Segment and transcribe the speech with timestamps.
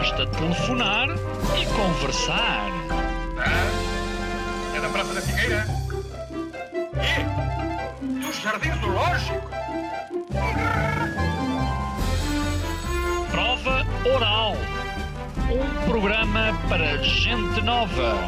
[0.00, 2.70] Basta telefonar e conversar.
[3.36, 5.66] Ah, é da Praça da Figueira?
[6.96, 8.24] E?
[8.24, 9.50] Dos Jardins do Lógico?
[13.30, 14.56] Prova Oral.
[15.50, 18.18] Um programa para gente nova.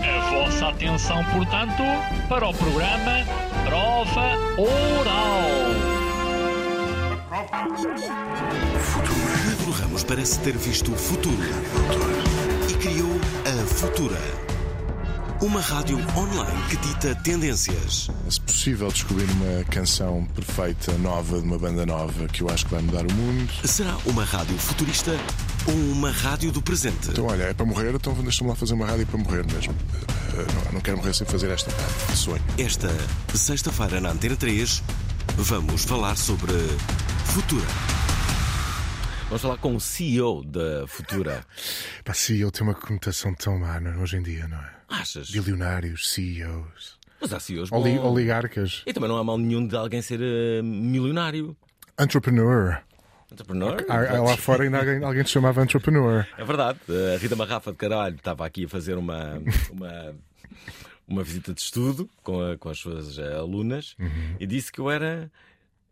[0.00, 1.82] A vossa atenção, portanto,
[2.30, 3.26] para o programa
[3.66, 5.50] Prova Oral.
[10.00, 11.36] Ramos parece ter visto o futuro
[12.68, 14.18] e criou a Futura.
[15.42, 18.08] Uma rádio online que dita tendências.
[18.28, 22.72] Se possível descobrir uma canção perfeita, nova, de uma banda nova, que eu acho que
[22.72, 23.50] vai mudar o mundo.
[23.64, 25.12] Será uma rádio futurista
[25.66, 27.10] ou uma rádio do presente?
[27.10, 29.74] Então, olha, é para morrer, então deixa-me lá fazer uma rádio para morrer mesmo.
[30.34, 32.16] Eh, Não, não quero morrer sem fazer esta rádio.
[32.16, 32.42] Sonho.
[32.58, 32.94] Esta
[33.34, 34.82] sexta-feira na Antena 3,
[35.36, 36.52] vamos falar sobre
[37.24, 37.66] Futura.
[39.30, 41.44] Vamos falar com o CEO da Futura.
[42.04, 43.96] Pá, CEO tem uma conotação tão má não é?
[43.96, 44.70] hoje em dia, não é?
[44.88, 45.30] Achas?
[45.30, 48.04] Bilionários, CEOs, Mas há CEOs oli- bons.
[48.10, 51.56] oligarcas, E também não há mal nenhum de alguém ser eh, milionário.
[51.98, 52.82] entrepreneur.
[53.30, 53.86] Entrepreneur.
[53.88, 56.26] Há- Lá fora ainda alguém, alguém te chamava entrepreneur.
[56.36, 56.80] É verdade.
[57.14, 60.16] A Rita Marrafa de Caralho estava aqui a fazer uma, uma,
[61.06, 63.94] uma visita de estudo com, a- com as suas eh, alunas
[64.40, 65.30] e disse que eu era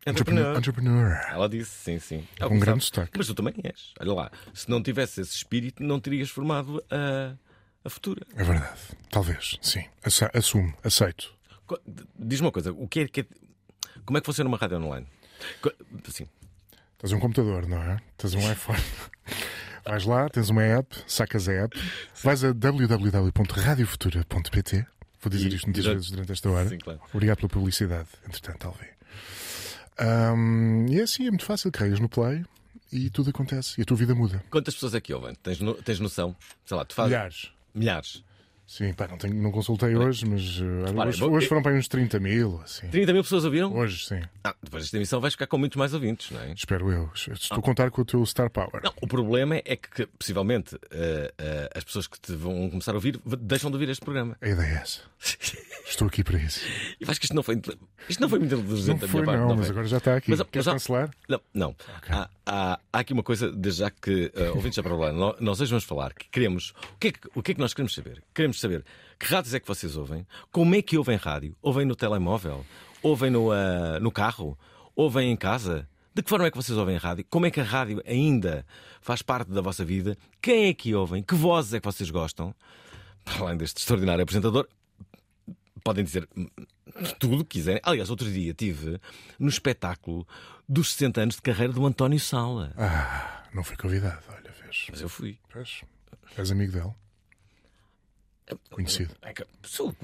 [0.07, 0.57] Entrepreneur.
[0.57, 1.13] entrepreneur.
[1.31, 2.27] Ela disse, sim, sim.
[2.41, 3.11] É Um grande destaque.
[3.17, 3.93] Mas tu também és.
[4.01, 7.35] Olha lá, se não tivesse esse espírito, não terias formado a,
[7.85, 8.23] a Futura.
[8.35, 8.81] É verdade.
[9.11, 9.85] Talvez, sim.
[10.35, 11.33] Assumo, aceito.
[12.19, 13.27] Diz-me uma coisa, o que é que é-
[14.07, 15.07] como é que funciona uma rádio online?
[16.09, 16.27] Assim,
[16.97, 17.99] Tens um computador, não é?
[18.17, 18.81] Tens um iPhone.
[19.85, 21.79] Vais lá, tens uma app, sacas a app,
[22.23, 24.87] vais a www.radiofutura.pt.
[25.21, 26.69] Vou dizer E- isto muitas vezes durante esta hora.
[26.69, 27.01] Sim, claro.
[27.13, 28.87] Obrigado pela publicidade, entretanto, Alvi.
[29.99, 31.71] Ahm, e é assim, é muito fácil.
[31.73, 32.45] Carregas no play
[32.93, 33.75] e tudo acontece.
[33.79, 34.43] E a tua vida muda.
[34.51, 35.35] quantas pessoas é que ouvem?
[35.43, 36.35] Tens, no- tens noção?
[36.65, 37.11] Sei lá, tu fazes.
[37.13, 37.51] Milhares.
[37.75, 38.25] Milhares.
[38.71, 41.73] Sim, pá, não, tenho, não consultei hoje, mas uh, Repara, hoje, eu- hoje foram para
[41.75, 42.61] uns 30 mil.
[42.63, 42.87] Assim.
[42.89, 43.75] 30 mil pessoas ouviram?
[43.75, 44.21] Hoje, sim.
[44.45, 46.53] Ah, depois desta emissão vais ficar com muitos mais ouvintes, não é?
[46.53, 47.11] Espero eu.
[47.15, 48.83] Estou a contar com o teu Star Power.
[48.85, 52.97] Não, o problema é que, possivelmente, eh, eh, as pessoas que te vão começar a
[52.97, 54.37] ouvir deixam de ouvir este programa.
[54.43, 55.01] A ideia é essa.
[55.89, 56.61] Estou aqui para isso.
[57.01, 57.61] E acho que isto não foi,
[58.07, 59.41] isto não foi muito inteligente Não da foi, minha parte.
[59.49, 59.71] não, mas foi.
[59.71, 60.31] agora já está aqui.
[60.31, 61.11] Mas- Queres há- cancelar?
[61.27, 61.75] Não, não.
[62.11, 65.35] Há, há- há aqui uma coisa, desde já que uh, ouvintes já para lá, nó-
[65.41, 66.75] nós hoje vamos falar que queremos.
[66.95, 68.23] O que, é que, o que é que nós queremos saber?
[68.35, 68.85] Queremos saber
[69.19, 71.57] que rádios é que vocês ouvem, como é que ouvem rádio?
[71.61, 72.65] Ouvem no telemóvel?
[73.03, 74.59] Ouvem no, ah, no carro?
[74.95, 75.89] Ouvem em casa?
[76.15, 77.25] De que forma é que vocês ouvem rádio?
[77.31, 78.67] Como é que a rádio ainda
[79.01, 80.17] faz parte da vossa vida?
[80.43, 81.23] Quem é que ouvem?
[81.23, 82.55] Que vozes é que vocês gostam?
[83.25, 84.67] Para além deste extraordinário apresentador,
[85.85, 86.29] podem dizer
[87.19, 87.81] tudo o que quiserem.
[87.85, 89.01] Aliás, outro dia tive
[89.39, 90.27] no espetáculo
[90.69, 92.73] dos 60 anos de carreira do António Sala.
[92.77, 94.23] Ah, não fui convidado.
[94.29, 94.87] Olha, vês.
[94.91, 95.39] Mas eu fui.
[95.53, 95.83] Pois,
[96.37, 96.93] és amigo dele.
[98.71, 99.15] Conhecido.
[99.23, 99.95] É que- sou-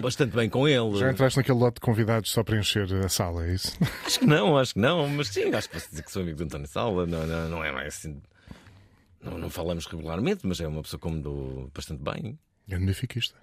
[0.00, 0.96] bastante bem com ele.
[0.98, 3.76] Já entraste naquele lote de convidados só para encher a sala, é isso?
[4.06, 6.38] Acho que não, acho que não, mas sim, acho que posso dizer que sou amigo
[6.38, 7.06] do António Sala.
[7.06, 8.20] Não, não, não é mais assim.
[9.22, 12.38] Não, não falamos regularmente, mas é uma pessoa como dou bastante bem.
[12.66, 13.36] Grande benfiquista.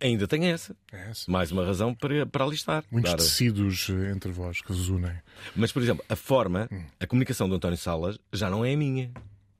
[0.00, 0.76] Ainda tem essa.
[0.92, 1.30] É essa.
[1.30, 2.84] Mais uma razão para, para alistar.
[2.90, 5.16] Muitos Dar- tecidos eh, entre vós que vos unem.
[5.56, 6.84] Mas, por exemplo, a forma, Hum.
[7.00, 9.10] a comunicação do António Salas já não é a minha,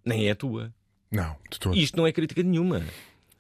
[0.04, 0.72] nem é a tua.
[1.10, 1.76] Não, de todo.
[1.76, 2.82] Isto não é crítica nenhuma.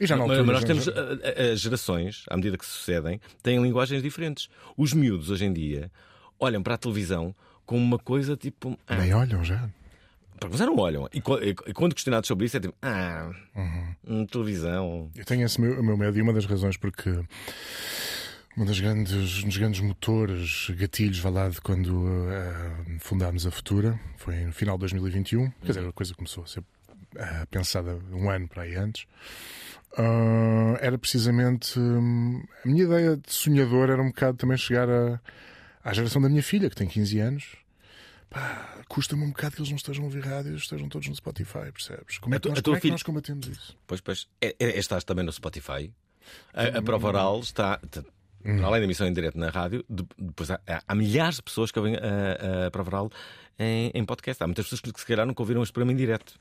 [0.00, 0.52] E já na Mas, altura.
[0.52, 4.48] mas nós temos a- a- as gerações, à medida que se sucedem, têm linguagens diferentes.
[4.76, 5.90] Os miúdos hoje em dia
[6.38, 7.34] olham para a televisão
[7.64, 8.78] como uma coisa tipo.
[8.86, 9.68] Ah, Nem olham já.
[10.38, 11.08] para começar, não olham.
[11.14, 11.18] E,
[11.68, 12.74] e quando questionados sobre isso, é tipo.
[12.82, 13.94] Ah, Uhum.
[14.06, 15.10] hum, televisão.
[15.14, 17.08] Eu tenho esse meu, meu medo e uma das razões porque
[18.56, 19.12] uma das grandes,
[19.42, 21.20] um dos grandes motores, gatilhos,
[21.50, 25.50] de quando eh, fundámos a Futura, foi no final de 2021.
[25.62, 26.62] Quer dizer, a coisa começou a ser
[27.16, 29.06] eh, pensada um ano para aí antes.
[29.96, 35.20] Ah, era precisamente hum, a minha ideia de sonhador era um bocado também chegar a,
[35.84, 37.56] à geração da minha filha, que tem 15 anos.
[38.88, 42.18] Custa-me um bocado que eles não estejam a ouvir rádios, estejam todos no Spotify, percebes?
[42.18, 43.76] Como é que, nós, como é que nós combatemos isso?
[43.86, 44.26] Pois, pois.
[44.40, 45.92] É, é- estás também no Spotify.
[46.52, 47.10] A, a prova Hum.
[47.10, 47.78] oral está.
[47.78, 48.02] t-
[48.44, 51.78] Além da emissão em direto na rádio, de- depois há, há milhares de pessoas que
[51.78, 53.10] ouvem a, a prova oral
[53.58, 54.42] em, em podcast.
[54.42, 56.34] Há muitas pessoas que se calhar nunca ouviram este programa em direto.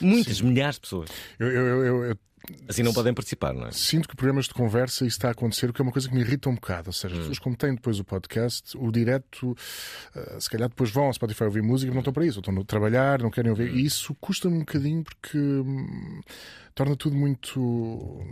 [0.00, 1.10] Muitas, milhares de pessoas.
[1.38, 2.18] Eu- eu- eu- eu
[2.68, 3.70] Assim não podem participar, não é?
[3.70, 6.14] sinto que programas de conversa isso está a acontecer, o que é uma coisa que
[6.14, 6.88] me irrita um bocado.
[6.88, 6.92] Ou Hum.
[6.92, 9.56] seja, as pessoas, como têm depois o podcast, o direto,
[10.14, 12.64] ah, se calhar depois vão ao Spotify ouvir música, não estão para isso, estão a
[12.64, 13.54] trabalhar, não querem Hum.
[13.54, 13.74] ouvir.
[13.74, 16.20] E isso custa-me um bocadinho porque hum,
[16.74, 17.60] torna tudo muito,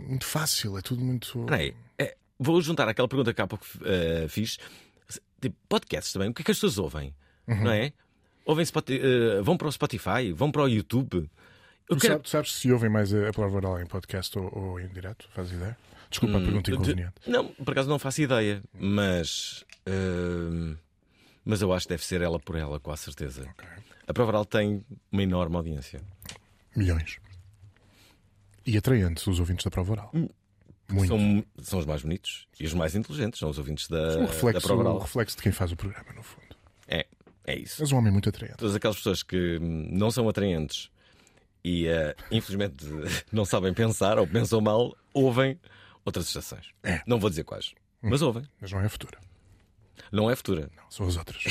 [0.07, 1.45] muito fácil, é tudo muito.
[1.45, 4.57] Peraí, é, vou juntar aquela pergunta que há pouco eh, fiz.
[5.41, 7.13] Tipo, podcasts também, o que é que as pessoas ouvem?
[7.47, 7.63] Uhum.
[7.63, 7.93] Não é?
[8.45, 11.29] Ouvem eh, vão para o Spotify, vão para o YouTube.
[11.89, 14.79] Tu, quero- sabes, tu sabes se ouvem mais a, palavra oral em podcast ou, ou
[14.79, 15.27] em direto?
[15.33, 15.77] Faz ideia?
[16.09, 17.13] Desculpa a pergunta Hum, de- inconveniente.
[17.27, 19.63] Não, por acaso não faço ideia, mas.
[19.85, 20.75] eh,
[21.45, 23.47] mas eu acho que deve ser ela por ela, com a certeza.
[24.07, 26.01] A Prova Oral tem uma enorme audiência.
[26.75, 27.17] Milhões.
[28.65, 30.11] E atraentes os ouvintes da prova oral.
[30.91, 31.07] Muito.
[31.07, 34.31] São, são os mais bonitos e os mais inteligentes, são os ouvintes da, Um da
[34.31, 34.99] reflexo, Prova um Oral.
[34.99, 36.55] reflexo de quem faz o programa, no fundo.
[36.87, 37.05] É,
[37.45, 37.81] é isso.
[37.83, 38.57] És um homem muito atraente.
[38.57, 40.89] Todas aquelas pessoas que hum, não são atraentes
[41.63, 42.85] e eh, infelizmente
[43.31, 45.59] não sabem pensar ou pensam mal, ouvem
[46.05, 46.67] outras estações.
[46.83, 47.01] É.
[47.05, 48.43] Não vou dizer quais, mas ouvem.
[48.61, 49.17] Mas não é a futura.
[50.11, 50.69] Não é futura.
[50.75, 51.43] Não, são as outras.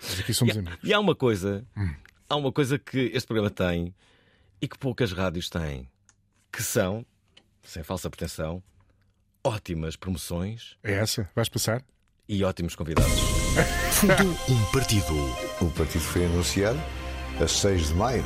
[0.00, 0.78] Mas aqui somos E, amigos.
[0.82, 1.94] e há uma coisa, Hum.
[2.28, 3.94] há uma coisa que este programa tem
[4.60, 5.88] e que poucas rádios têm,
[6.52, 7.04] que são,
[7.62, 8.62] sem falsa pretensão,
[9.42, 11.28] ótimas promoções É essa?
[11.34, 11.82] Vais passar?
[12.28, 13.12] e ótimos convidados.
[13.92, 15.14] Fundou um partido.
[15.60, 16.78] O partido foi anunciado
[17.42, 18.24] a 6 de maio.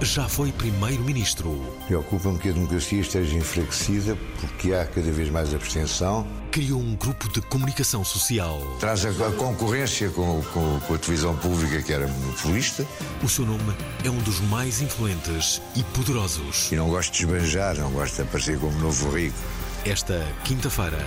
[0.00, 1.60] Já foi primeiro-ministro.
[1.88, 6.24] Preocupa-me que a democracia esteja enfraquecida porque há cada vez mais abstenção.
[6.52, 8.60] Criou um grupo de comunicação social.
[8.78, 12.86] Traz a, a concorrência com, com- com a televisão pública, que era monopolista.
[13.24, 13.74] O seu nome
[14.04, 16.70] é um dos mais influentes e poderosos.
[16.70, 19.36] E não gosto de esbanjar, não gosto de aparecer como novo rico.
[19.84, 21.04] Esta quinta-feira,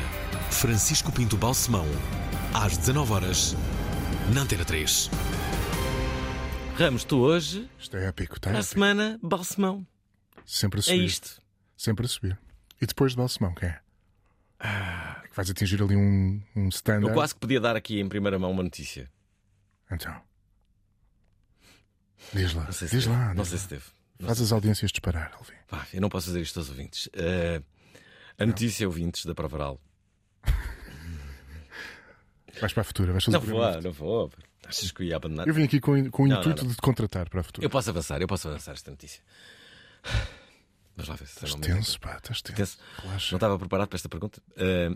[0.49, 1.87] Francisco Pinto Balsemão,
[2.53, 3.55] às 19 horas,
[4.33, 5.09] na Antena 3.
[6.81, 8.49] Ramos, tu hoje, Isto é épico, tá?
[8.51, 8.73] na épico.
[8.73, 9.85] semana, Balsemão.
[10.45, 11.05] Sempre a É subir.
[11.05, 11.41] isto.
[11.77, 12.39] Sempre a subir.
[12.81, 13.79] E depois de Balsemão, quem é?
[14.59, 17.07] É que vais atingir ali um, um standard.
[17.09, 19.11] Eu quase que podia dar aqui em primeira mão uma notícia.
[19.91, 20.19] Então.
[22.33, 22.65] Diz lá.
[22.65, 23.15] Não sei se Diz teve.
[23.15, 23.33] lá.
[23.33, 23.61] Não diz sei lá.
[23.63, 23.83] se teve.
[24.19, 25.53] Faz as audiências disparar, Alvin.
[25.67, 27.09] Pá, eu não posso fazer isto aos ouvintes.
[27.13, 27.61] Eh,
[28.39, 29.81] a notícia, ouvintes da Prova Oral.
[32.59, 33.11] Vais para a futura.
[33.11, 34.31] Vais fazer Não o vou, não vou.
[34.67, 35.47] Achas que eu ia abandonar?
[35.47, 36.69] Eu vim aqui com, com o Não, intuito não, não.
[36.71, 37.65] de te contratar para a futura.
[37.65, 39.21] Eu posso avançar, eu posso avançar esta notícia.
[40.95, 42.15] Vamos lá ver se Estás tenso, pá.
[42.17, 42.55] Estás tenso.
[42.57, 42.77] Tenso.
[43.01, 43.31] Relaxa.
[43.31, 44.41] Não estava preparado para esta pergunta.
[44.55, 44.89] Eh,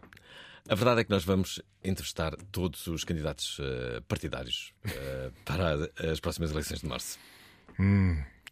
[0.69, 6.19] a verdade é que nós vamos entrevistar todos os candidatos eh, partidários eh, para as
[6.19, 7.17] próximas eleições de março.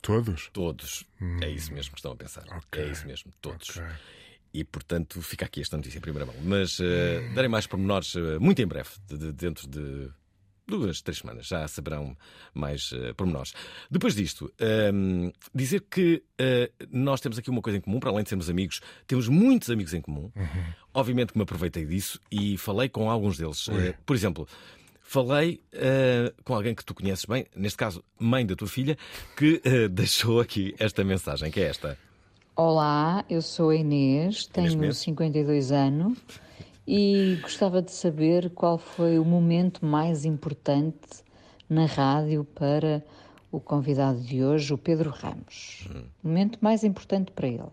[0.01, 0.49] Todos?
[0.51, 1.05] Todos.
[1.41, 2.43] É isso mesmo que estão a pensar.
[2.51, 2.81] Ok.
[2.83, 3.69] É isso mesmo, todos.
[3.69, 3.83] Ok.
[4.53, 6.35] E portanto fica aqui esta notícia em primeira mão.
[6.43, 10.09] Mas eh, darei mais pormenores eh, muito em breve, de- de- dentro de
[10.67, 11.47] duas, três semanas.
[11.47, 12.15] Já saberão
[12.53, 13.53] mais eh, pormenores.
[13.89, 18.23] Depois disto, ehm, dizer que eh, nós temos aqui uma coisa em comum, para além
[18.23, 20.31] de sermos amigos, temos muitos amigos em comum.
[20.93, 23.67] Obviamente que me aproveitei disso e falei com alguns deles.
[23.69, 24.47] Eh, por exemplo.
[25.05, 28.97] Falei eh, com alguém que tu conheces bem, neste caso, mãe da tua filha,
[29.35, 29.61] que
[29.91, 31.99] deixou aqui esta mensagem, que é esta.
[32.55, 34.97] Olá, eu sou a Inês, tenho Inês.
[34.97, 36.17] 52 anos
[36.87, 41.23] e gostava de saber qual foi o momento mais importante
[41.69, 43.03] na rádio para
[43.51, 45.87] o convidado de hoje, o Pedro Ramos.
[46.23, 47.63] O momento mais importante para ele.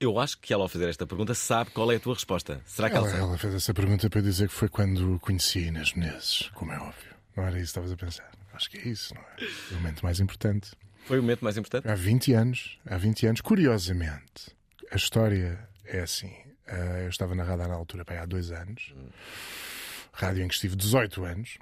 [0.00, 2.60] Eu acho que ela, ao fazer esta pergunta, sabe qual é a tua resposta.
[2.66, 3.28] Será que ela, Ela, sabe?
[3.28, 7.12] ela fez essa pergunta para dizer que foi quando conheci Inês Menezes, como é óbvio.
[7.36, 8.30] Não era isso que estavas a pensar.
[8.52, 9.36] Acho que é isso, não é?
[9.70, 10.72] O momento mais importante.
[11.04, 11.88] Foi o momento mais importante?
[11.88, 14.50] Há 20 anos, há 20 anos, curiosamente,
[14.90, 16.32] a história é assim.
[16.72, 18.94] Ah, eu estava na radar na altura, há dois anos,
[20.12, 21.58] rádio em que estive 18 anos,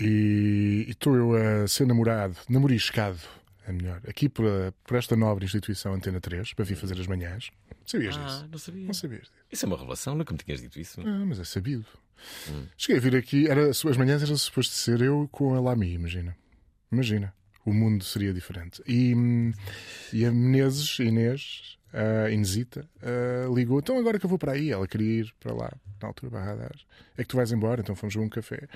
[0.00, 3.18] e e estou eu a ser namorado, namoriscado,
[3.66, 4.44] é melhor, aqui por,
[4.84, 7.50] por esta nobre instituição Antena 3, para vir fazer as manhãs.
[7.84, 8.44] Sabias disso?
[8.44, 8.86] Ah, não sabia.
[8.86, 9.32] Não sabias disso?
[9.50, 11.00] Isso é uma revelação, nunca me tinhas dito isso.
[11.00, 11.86] Ah, mas é sabido.
[12.76, 16.36] Cheguei a vir aqui, era, as manhãs era suposto ser eu com a Lami, imagina.
[16.90, 17.34] Imagina.
[17.64, 18.82] O mundo seria diferente.
[18.86, 19.52] E, hum,
[20.12, 23.78] e a Menezes, Inês, a Inesita, ah, ligou.
[23.78, 26.44] Então agora que eu vou para aí, ela queria ir para lá, na altura para
[26.44, 26.76] radar.
[27.16, 28.68] É que tu vais embora, então fomos a um café.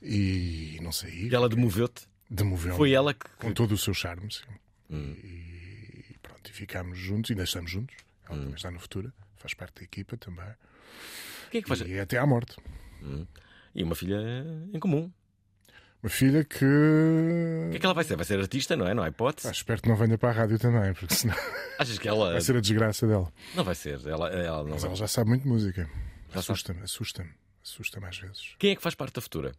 [0.00, 1.28] E não saí.
[1.28, 2.06] E ela demoveu-te.
[2.30, 3.28] Demoveu Foi ela que.
[3.38, 4.42] com todo o seu charme, sim.
[4.90, 7.96] E pronto, e ficámos juntos, ainda estamos juntos.
[8.28, 10.44] Ela também está no futuro, faz parte da equipa também.
[11.50, 11.80] Quem é que faz?
[11.80, 12.56] E até à morte.
[13.74, 14.18] E uma filha
[14.72, 15.10] em comum.
[16.02, 16.64] Uma filha que.
[16.64, 18.14] O que é que ela vai ser?
[18.16, 18.94] Vai ser artista, não é?
[18.94, 19.48] Não há hipótese.
[19.48, 21.34] Ah, espero que não venha para a rádio também, porque senão
[21.78, 22.32] Achas que ela.
[22.32, 23.32] vai ser a desgraça dela.
[23.54, 23.98] Não vai ser.
[24.06, 24.90] Ela, ela não Mas vai.
[24.90, 25.88] ela já sabe muito música.
[26.32, 27.30] Assusta-me, assusta-me,
[27.64, 28.54] assusta-me às vezes.
[28.58, 29.52] Quem é que faz parte da futura?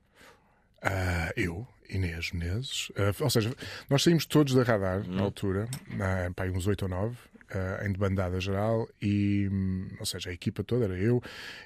[0.81, 2.89] Ah, eu, Inês Menezes.
[2.95, 3.53] Ah, ou seja,
[3.89, 5.15] nós saímos todos da radar Hum.
[5.15, 5.67] na altura,
[5.99, 7.17] ah, pá, aí uns 8 ou 9,
[7.51, 11.21] ah, em debandada geral, e, hum, ou seja, a equipa toda era eu,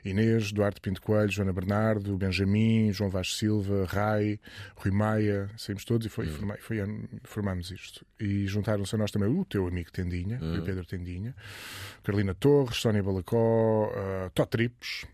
[0.06, 4.40] Inês, Duarte Pinto Coelho, Joana Bernardo, Benjamin, João Vaz Silva, Rai,
[4.76, 8.06] Rui Maia, saímos todos e foi, forma- foi, ano- formámos isto.
[8.20, 11.36] E juntaram-se a nós também o teu amigo Tendinha, o Pedro Tendinha,
[12.04, 15.06] Carolina Torres, Sónia Balacó, uh, Tó Tripos,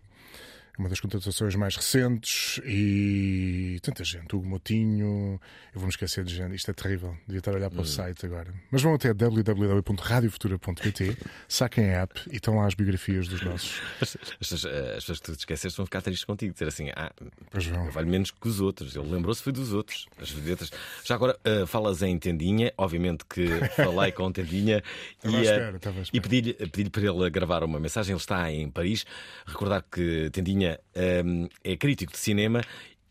[0.80, 5.38] uma das contratações mais recentes e tanta gente, Hugo Motinho,
[5.74, 7.84] eu vou me esquecer de gente, isto é terrível, devia estar a olhar para o
[7.84, 8.50] site agora.
[8.70, 13.78] Mas vão até www.radiofutura.pt, saquem a app e estão lá as biografias dos nossos.
[14.00, 17.12] As, as, as pessoas que tu te esqueceste vão ficar tristes contigo, dizer assim: ah,
[17.50, 17.90] Pois vão.
[17.90, 18.96] valho menos que os outros.
[18.96, 20.06] Ele lembrou-se foi dos outros.
[20.18, 20.72] As vedetas.
[21.04, 23.46] Já agora, ah, falas em Tendinha, obviamente que
[23.76, 24.82] falei com Tendinha
[25.22, 28.14] e, espera, à e pedi-lhe pedi para ele gravar uma mensagem.
[28.14, 29.04] Ele está em Paris.
[29.46, 32.62] Recordar que Tendinha ah, é crítico de cinema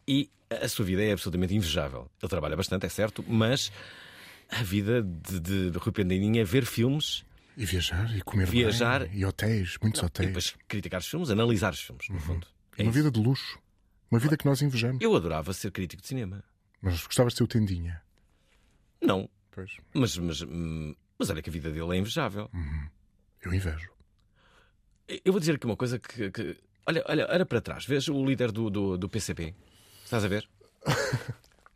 [0.07, 2.09] e a sua vida é absolutamente invejável.
[2.21, 3.71] Ele trabalha bastante, é certo, mas
[4.49, 5.93] a vida de, de, de Rui
[6.39, 7.23] é ver filmes.
[7.57, 9.07] E viajar e comer Viajar.
[9.07, 10.27] bem, e hotéis, muitos E hotéis.
[10.27, 12.47] depois criticar os filmes, analisar os filmes, no fundo.
[12.77, 12.97] É uma isso.
[12.97, 13.59] vida de luxo,
[14.09, 15.01] uma vida que nós invejamos.
[15.01, 16.43] Eu adorava ser crítico de cinema.
[16.81, 18.01] Mas gostavas de ser o Tendinha.
[19.01, 22.49] Não, Pois, mas, mas, hum, mas olha que a vida dele é invejável.
[23.43, 23.91] eu invejo.
[25.25, 26.31] Eu vou dizer aqui uma coisa que.
[26.31, 26.57] que-
[26.89, 29.53] olha, olha, olha para trás, vês o líder do, do, do PCP?
[30.03, 30.49] Estás a ver?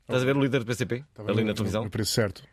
[0.02, 1.06] Estás a ver o líder do PCP?
[1.10, 1.84] Estava ali na televisão?
[1.84, 2.44] No preço certo.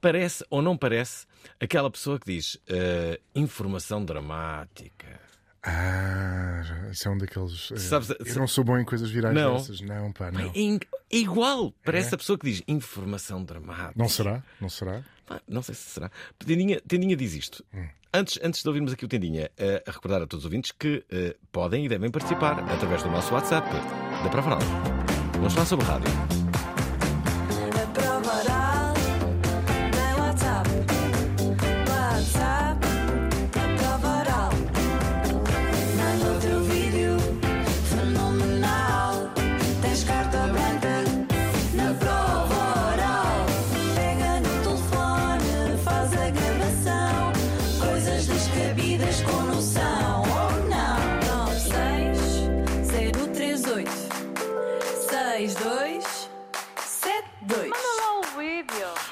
[0.00, 1.26] Parece ou não parece
[1.58, 5.20] aquela pessoa que diz eh, informação dramática.
[5.62, 7.70] Ah, isso é um daqueles.
[7.72, 9.54] eh, Sabes- eu não sou bom em coisas virais Não.
[9.56, 9.80] dessas.
[9.80, 10.40] Não, pá, não.
[10.40, 11.72] É, é igual.
[11.84, 13.92] Parece a pessoa que diz informação dramática.
[13.96, 14.42] Não será?
[14.60, 15.02] Não será?
[15.26, 16.10] Pá, não sei se será.
[16.38, 17.64] Tendinha, Tendinha diz isto.
[18.12, 21.04] Antes, antes de ouvirmos aqui o Tendinha, eh, a recordar a todos os ouvintes que
[21.10, 23.68] eh, podem e devem participar através do nosso WhatsApp
[24.24, 24.58] da Prova.
[25.34, 26.49] Vamos falar sobre rádio.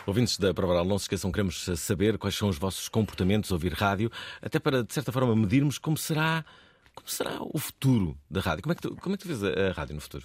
[0.09, 3.75] Ouvintes da Prova Oral, não se esqueçam, queremos saber quais são os vossos comportamentos ouvir
[3.75, 4.11] rádio,
[4.41, 6.47] até para, de certa forma, medirmos como será,
[6.95, 8.63] como será o futuro da rádio.
[8.63, 10.25] Como é que tu, como é que tu vês a, a rádio no futuro?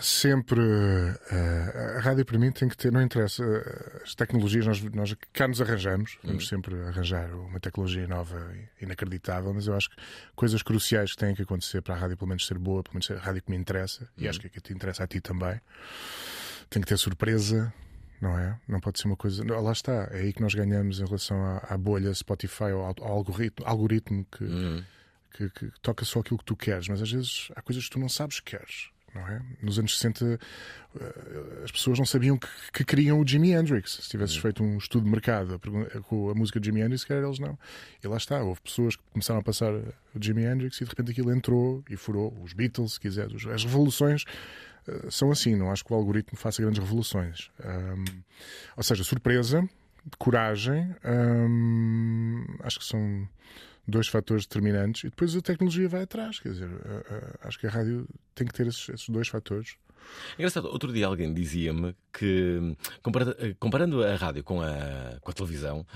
[0.00, 0.60] Sempre.
[0.60, 2.92] eh, a rádio para mim tem que ter.
[2.92, 3.42] Não interessa.
[3.42, 6.18] eh, as tecnologias, nós, nós cá nos arranjamos.
[6.22, 9.96] Vamos sempre arranjar uma tecnologia nova inacreditável, mas eu acho que
[10.36, 13.06] coisas cruciais que têm que acontecer para a rádio, pelo menos ser boa, pelo menos
[13.06, 15.20] ser a rádio que me interessa, e acho que é que te interessa a ti
[15.20, 15.60] também.
[16.72, 17.72] Tem que ter surpresa.
[18.20, 18.58] Não é?
[18.68, 19.44] Não pode ser uma coisa.
[19.44, 22.94] Lá está, é aí que nós ganhamos em relação à, à bolha Spotify ou ao,
[23.00, 24.84] ao algoritmo, algoritmo que,
[25.32, 27.98] que, que toca só aquilo que tu queres, mas às vezes há coisas que tu
[27.98, 28.92] não sabes que queres.
[29.14, 29.42] Não é?
[29.60, 33.98] Nos anos 60 eh, as pessoas não sabiam que, que queriam o Jimi Hendrix.
[34.00, 35.60] Se tivesses feito um estudo de mercado
[36.04, 37.58] com a música de Jimi Hendrix, calhar eles não.
[38.02, 41.10] E lá está, houve pessoas que começaram a passar o Jimi Hendrix e de repente
[41.10, 42.34] aquilo entrou e furou.
[42.42, 43.46] Os Beatles, se quiseres.
[43.46, 44.24] As revoluções
[45.10, 47.50] são assim, não acho que o algoritmo faça grandes revoluções.
[47.64, 48.04] Ahm,
[48.76, 49.68] ou seja, surpresa,
[50.18, 53.28] coragem, ahm, acho que são
[53.86, 56.38] dois fatores determinantes e depois a tecnologia vai atrás.
[56.38, 59.76] Quer dizer, eh, eh, acho que a rádio tem que ter esses, esses dois fatores.
[60.38, 65.86] Engraçado, outro dia alguém dizia-me que, comparando, comparando a rádio com a, com a televisão,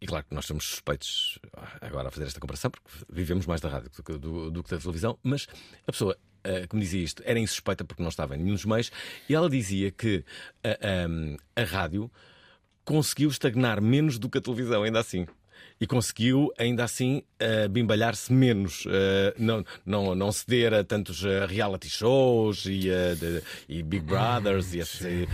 [0.00, 1.38] e claro que nós somos suspeitos
[1.80, 4.78] agora a fazer esta comparação, porque vivemos mais da rádio do do- do que da
[4.78, 5.46] televisão, mas
[5.86, 8.90] a pessoa eh, me dizia isto era insuspeita porque não estava em nenhum dos meios,
[9.28, 10.24] e ela dizia que
[10.64, 12.10] a, a- a rádio
[12.84, 15.26] conseguiu estagnar menos do que a televisão, ainda assim.
[15.80, 21.46] E conseguiu, ainda assim, eh, bimbalhar-se menos, eh, não, não, não ceder a tantos eh,
[21.46, 25.28] reality shows e, eh, de- e Big Brothers e e-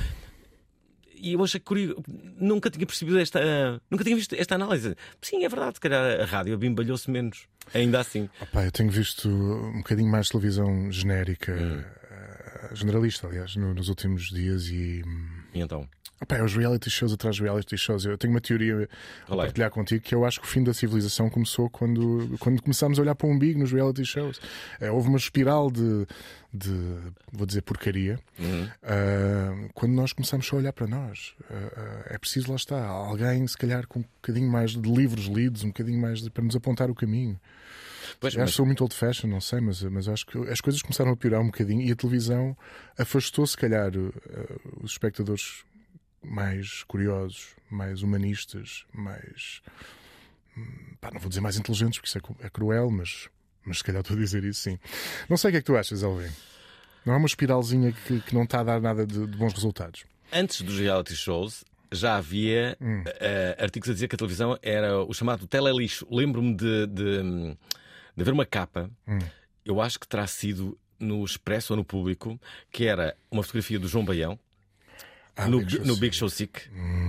[1.31, 2.03] e eu achei curioso,
[2.39, 4.95] nunca tinha percebido esta, eh, nunca tinha visto esta análise.
[5.23, 8.29] Sim, é verdade, se calhar a rádio bimbalhou-se menos, ainda assim.
[8.41, 14.29] Opá, eu tenho visto um bocadinho mais televisão genérica, eh, generalista, aliás, no- nos últimos
[14.29, 15.03] dias e.
[15.55, 15.89] E então?
[16.29, 18.05] É os reality shows atrás de reality shows.
[18.07, 18.89] Eu tenho uma teoria
[19.29, 19.37] a é?
[19.37, 23.03] partilhar contigo que eu acho que o fim da civilização começou quando, quando começámos a
[23.03, 24.41] olhar para o umbigo nos reality shows.
[24.81, 26.07] Eh, houve uma espiral de,
[26.53, 26.73] de
[27.31, 28.19] vou dizer, porcaria.
[28.83, 31.35] ah, quando nós começamos só a olhar para nós.
[31.51, 35.27] Ah, ah, é preciso, lá está, alguém, se calhar, com um bocadinho mais de livros
[35.27, 37.39] lidos, um bocadinho mais de- para nos apontar o caminho.
[38.21, 40.39] Pois, Eu acho mas- que sou muito old fashion, não sei, mas, mas acho que
[40.49, 42.57] as coisas começaram a piorar um bocadinho e a televisão
[42.99, 44.47] afastou, se calhar, eh,
[44.83, 45.65] os espectadores
[46.23, 49.61] mais curiosos, mais humanistas, mais.
[50.57, 53.29] hum, pá, não vou dizer mais inteligentes, porque isso é, é cruel, mas,
[53.65, 54.79] mas se calhar estou a dizer isso sim.
[55.29, 56.31] Não sei o que é que tu achas, Alvin.
[57.05, 60.05] Não é uma espiralzinha que, que não está a dar nada de, de bons resultados.
[60.33, 63.05] Antes dos reality shows, já havia Hum.
[63.07, 66.07] eh, artigos a dizer que a televisão era o chamado telelixo.
[66.11, 67.57] Lembro-me de, de,
[68.17, 69.19] de haver uma capa, Hum.
[69.65, 72.41] eu acho que terá sido no Expresso ou no Público,
[72.71, 74.39] que era uma fotografia do João Baião.
[75.37, 76.01] Ah, no, Big Show no Sick.
[76.01, 76.61] Big Show Sick,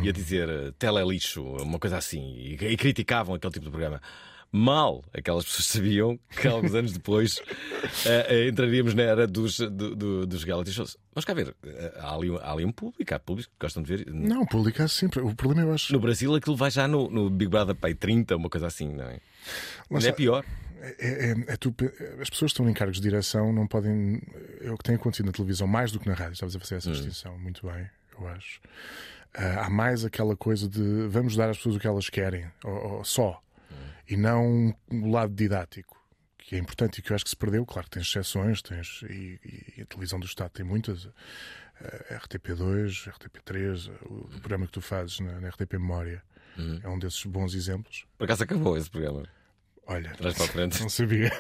[0.04, 4.02] ia dizer eh, telelixo, uma coisa assim, e, e criticavam aquele tipo de programa.
[4.52, 7.40] Mal aquelas pessoas sabiam que alguns anos depois
[8.06, 10.98] eh, entraríamos na era dos, do- do- dos reality shows.
[11.14, 11.54] Vamos cá ver,
[12.00, 14.08] há ali, há ali um público, há públicos que gostam de ver.
[14.12, 15.20] Não, publicar sempre.
[15.20, 15.94] O problema eu acho.
[15.94, 19.06] No Brasil aquilo vai já no, no Big Brother Pay 30, uma coisa assim, não
[19.06, 19.20] é?
[19.90, 20.44] Mas é pior.
[20.82, 21.86] É, é- é tu pe-
[22.22, 24.22] as pessoas que estão em cargos de direção não podem.
[24.62, 26.34] É o que tem acontecido na televisão, mais do que na rádio.
[26.34, 27.90] Estavas a fazer essa distinção muito bem,
[28.20, 28.60] eu acho.
[29.34, 32.94] Ah, há mais aquela coisa de vamos dar às pessoas o que elas querem, ou,
[32.98, 33.42] ou só,
[34.10, 35.96] e não o lado didático,
[36.38, 37.66] que é importante e que eu acho que se perdeu.
[37.66, 39.40] Claro que tens exceções, tens, e,
[39.78, 41.08] e a televisão do Estado tem muitas.
[41.82, 46.24] ah, RTP2, RTP3, o, o programa que tu fazes na, na RTP Memória
[46.84, 48.06] é um desses bons exemplos.
[48.18, 49.24] Por acaso acabou esse programa.
[49.88, 50.82] Olha, Traz para a frente.
[50.82, 51.32] não sabia.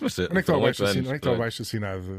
[0.00, 0.98] Mas, Onde é que está o baixo, oito assin...
[0.98, 1.38] anos, Onde é que está pronto.
[1.38, 2.16] baixo assinado?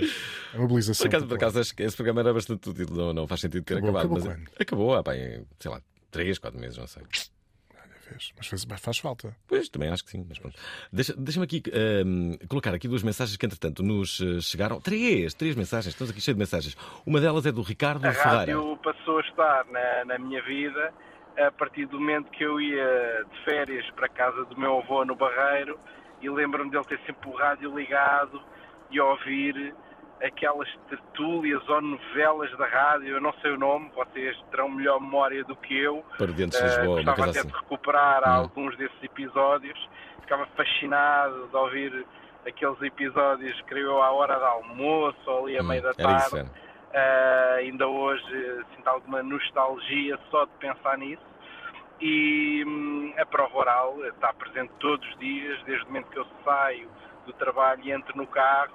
[0.53, 1.03] A mobilização.
[1.05, 3.63] Por acaso, por acaso acho que esse programa era bastante útil, não, não faz sentido
[3.63, 4.17] ter Acabou- acabado.
[4.19, 7.03] acabou mas acabou há bem, sei lá, 3, 4 meses, não sei.
[8.09, 8.31] Vês?
[8.37, 9.35] Mas faz, mas faz falta.
[9.47, 10.57] Pois, também acho que sim, mas pronto.
[10.91, 14.79] Deixa- Deixa-me aqui ehm, colocar aqui duas mensagens que, entretanto, nos eh, chegaram.
[14.79, 16.75] Três, três mensagens, estamos aqui cheios de mensagens.
[17.05, 18.37] Uma delas é do Ricardo A Ferreira.
[18.39, 20.93] rádio passou a estar na, na minha vida
[21.37, 25.05] a partir do momento que eu ia de férias para a casa do meu avô
[25.05, 25.79] no Barreiro
[26.21, 28.41] e lembro-me dele ter sempre o rádio ligado
[28.89, 29.75] e ouvir
[30.23, 35.43] aquelas tertúlias ou novelas da rádio, eu não sei o nome, vocês terão melhor memória
[35.43, 36.03] do que eu.
[36.17, 37.47] Para Dentes de Eh, Lisboa, gostava coisa até assim.
[37.49, 38.33] de recuperar Hum.
[38.41, 39.89] alguns desses episódios.
[40.21, 42.05] Ficava fascinado de ouvir
[42.47, 45.95] aqueles episódios, creio eu, à hora do almoço ou ali à Hum, meia da era
[45.95, 46.25] tarde.
[46.25, 46.66] isso.
[46.89, 51.25] Uh, ainda hoje sinto alguma nostalgia só de pensar nisso.
[51.99, 56.27] E hum, a prova oral está presente todos os dias, desde o momento que eu
[56.43, 56.89] saio
[57.25, 58.73] do trabalho e entro no carro.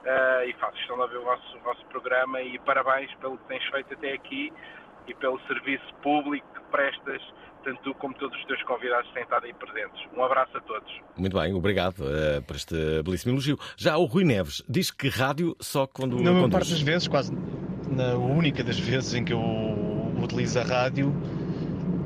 [0.00, 2.40] uh, e faço questão de ouvir o vosso, o vosso programa.
[2.40, 4.52] E parabéns pelo que tens feito até aqui
[5.10, 7.20] e pelo serviço público que prestas,
[7.64, 10.00] tanto tu como todos os teus convidados têm estado aí presentes.
[10.16, 10.90] Um abraço a todos.
[11.16, 13.58] Muito bem, obrigado eh, por este belíssimo elogio.
[13.76, 17.32] Já o Rui Neves diz que rádio só quando Na maior parte das vezes, quase
[17.90, 19.40] na única das vezes em que eu
[20.22, 21.12] utilizo a rádio,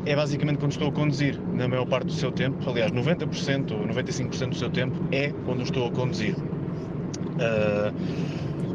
[0.06, 1.38] é basicamente quando estou a conduzir.
[1.40, 5.62] Na maior parte do seu tempo, aliás, 90% ou 95% do seu tempo é quando
[5.62, 6.34] estou a conduzir.
[7.40, 7.92] Ah,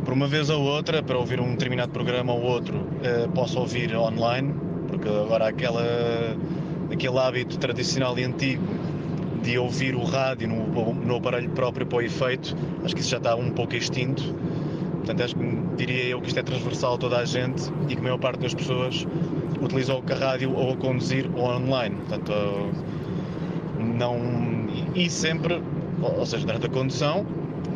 [0.04, 3.96] por uma vez ou outra, para ouvir um determinado programa ou outro, ah, posso ouvir
[3.96, 4.54] online,
[4.88, 5.84] porque agora aquela,
[6.92, 8.64] aquele hábito tradicional e antigo
[9.42, 13.18] de ouvir o rádio no, no aparelho próprio para o efeito, acho que isso já
[13.18, 14.36] está um pouco extinto.
[14.98, 15.46] Portanto, acho que
[15.78, 18.42] diria eu que isto é transversal a toda a gente e que a maior parte
[18.42, 19.08] das pessoas
[19.62, 21.96] utiliza a rádio ou a conduzir ou online.
[21.96, 22.34] Portanto,
[23.98, 24.20] não.
[24.94, 25.62] E sempre,
[26.02, 27.26] ou seja, durante a condução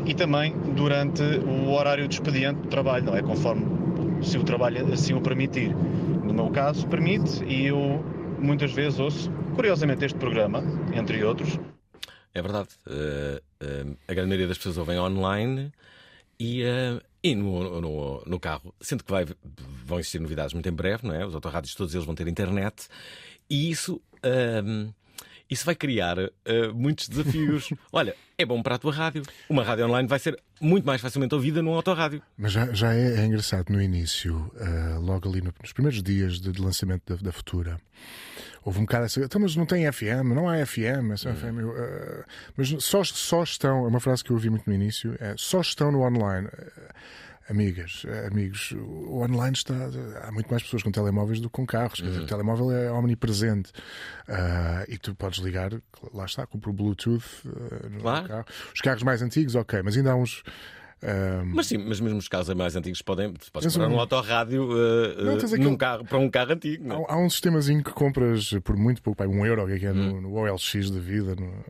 [0.06, 3.22] e também durante o horário de expediente do trabalho, não é?
[3.22, 3.66] Conforme
[4.24, 5.76] se o trabalho assim o permitir.
[5.76, 8.04] No meu caso, permite e eu
[8.40, 10.64] muitas vezes ouço, curiosamente, este programa,
[10.94, 11.60] entre outros,
[12.34, 12.70] É verdade.
[12.88, 15.72] Eh, eh, a grande maioria das pessoas ouvem online
[16.40, 18.74] e, eh, e no, no, no carro.
[18.82, 19.26] Sendo que vai,
[19.86, 21.26] vão existir novidades muito em breve, não é?
[21.26, 22.88] Os autorrádios todos eles vão ter internet
[23.50, 24.02] e isso.
[25.54, 27.70] Isso vai criar eh, muitos desafios.
[27.92, 29.24] Olha, é bom para a tua rádio.
[29.50, 32.22] Uma rádio online vai ser muito mais facilmente ouvida num autorrádio.
[32.38, 36.40] Mas já, já é, é engraçado no início, ah, logo ali no- nos primeiros dias
[36.40, 37.80] de, de lançamento da, da Futura.
[38.66, 39.20] Houve um bocado essa.
[39.20, 41.12] Então, mas não tem FM, não há FM.
[41.14, 43.86] é só FM eu, ah, mas só, só estão.
[43.86, 46.48] É uma frase que eu ouvi muito no início: é, só estão no online.
[46.54, 46.94] Ah,
[47.50, 49.74] Amigas, amigos, o online está.
[50.24, 52.00] Há muito mais pessoas com telemóveis do que com carros.
[52.00, 53.72] Quer dizer, o telemóvel é omnipresente.
[54.30, 55.72] Ah, e tu podes ligar,
[56.14, 58.28] lá está, com o Bluetooth ah, no Claro.
[58.30, 58.46] carro.
[58.74, 60.42] Os carros mais antigos, ok, mas ainda há uns.
[61.54, 63.34] Mas sim, mas mesmo os carros mais antigos podem.
[63.52, 66.88] Podes comprar um- um autorrádio Não, eh, tens num aquele- carro, para um carro antigo.
[66.88, 67.06] não é?
[67.10, 69.86] Há, há um sistemazinho que compras por muito pouco, pá, um euro, que é, que
[69.86, 69.96] é Hum.
[69.96, 71.64] no, no OLX da vida, no-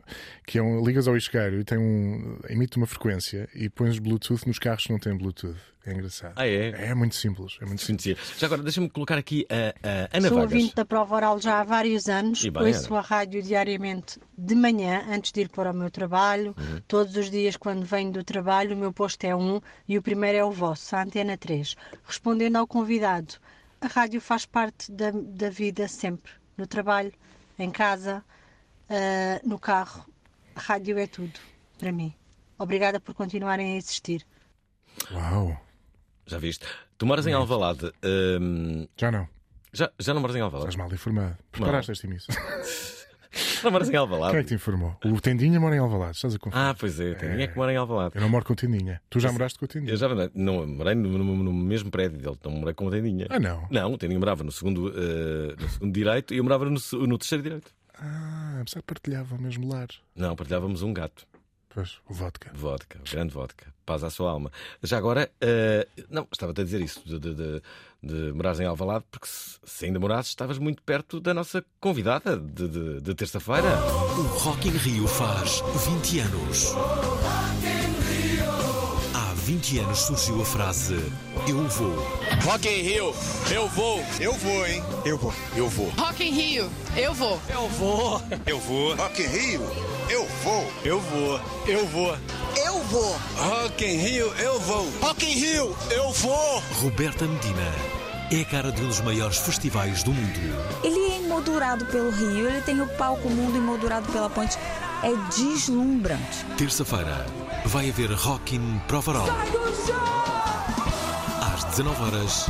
[0.46, 4.46] que é um, ligas ao isqueiro e tem um, emite uma frequência e pões Bluetooth
[4.46, 5.56] nos carros que não têm Bluetooth.
[5.86, 6.32] É engraçado.
[6.36, 6.70] Ah, é?
[6.88, 7.58] É muito simples.
[7.60, 8.16] É muito simples.
[8.38, 10.54] Já agora, deixa-me colocar aqui a, a Ana Sou Vargas.
[10.54, 12.42] ouvinte da prova oral já há vários anos.
[12.42, 16.54] E Ouço a rádio diariamente de manhã, antes de ir para o meu trabalho.
[16.58, 16.80] Uhum.
[16.88, 20.38] Todos os dias, quando venho do trabalho, o meu posto é um e o primeiro
[20.38, 21.76] é o vosso, a Antena 3.
[22.04, 23.34] Respondendo ao convidado,
[23.80, 26.32] a rádio faz parte da, da vida sempre.
[26.56, 27.12] No trabalho,
[27.58, 28.24] em casa,
[28.88, 30.04] ah, no carro.
[30.56, 31.38] A rádio é tudo
[31.78, 32.14] para mim.
[32.58, 34.24] Obrigada por continuarem a existir.
[35.12, 35.60] Uau.
[36.26, 36.64] Já viste?
[36.96, 37.92] Tu moras em Alvalade.
[38.40, 39.28] hum, Já não.
[39.72, 40.70] já, já não moras em Alvalade?
[40.70, 41.36] Estás mal informado.
[41.50, 42.34] Preparaste esta emissão.
[43.62, 44.32] Não moras em Alvalade?
[44.32, 44.96] Quem é que te informou?
[45.04, 46.16] O Tendinha mora em Alvalade.
[46.16, 46.64] Estás a confundir.
[46.66, 47.14] Ah, pois é.
[47.14, 48.14] Tem é que mora em Alvalade.
[48.14, 49.00] Eu não moro com o Tendinha.
[49.10, 49.92] Tu já moraste com o Tendinha?
[49.92, 53.26] Eu já não, morei no, no- no mesmo prédio dele, não morei com o Tendinha.
[53.30, 53.66] Ah, não?
[53.70, 57.18] Não, o Tendinha morava no segundo, eh, no segundo direito e eu morava no, no
[57.18, 57.72] terceiro direito.
[57.98, 59.88] Ah, apesar que partilhava o mesmo lar.
[60.16, 61.26] Não, partilhávamos um gato.
[61.74, 62.52] Pois, o vodka.
[62.54, 63.66] Vodka, grande vodka.
[63.84, 64.52] Paz à sua alma.
[64.80, 67.62] Já agora, eh, não, estava-te a dizer isso, de, de, de,
[68.00, 72.38] de morares em Alvalade, porque se, se ainda morasses, estavas muito perto da nossa convidada
[72.38, 73.76] de, de, de terça-feira.
[74.16, 77.43] O Rock in Rio faz 20 anos.
[79.44, 80.94] Há 20 anos surgiu a frase
[81.46, 81.94] Eu vou.
[82.44, 83.14] Rock in Rio,
[83.50, 84.02] eu vou.
[84.18, 84.82] Eu vou, hein?
[85.04, 85.34] Eu vou.
[85.54, 85.90] Eu vou.
[85.98, 87.38] Rock in Rio, eu vou.
[87.50, 88.22] Eu vou.
[88.46, 88.94] Eu vou.
[88.94, 89.60] Rock in Rio,
[90.08, 90.72] eu vou.
[90.82, 91.40] Eu vou.
[91.66, 92.16] Eu vou.
[92.56, 93.16] Eu vou.
[93.36, 94.90] Rock in Rio, eu vou.
[95.02, 96.62] Rock in Rio, eu vou.
[96.80, 97.94] Roberta Medina
[98.32, 100.40] é a cara de um dos maiores festivais do mundo.
[100.82, 101.03] Ele
[101.44, 104.56] emoldurado pelo rio, ele tem o palco mundo emoldurado pela ponte.
[105.02, 106.44] É deslumbrante.
[106.56, 107.26] Terça-feira
[107.66, 109.26] vai haver Rock in Provaral.
[111.54, 112.46] Às 19 horas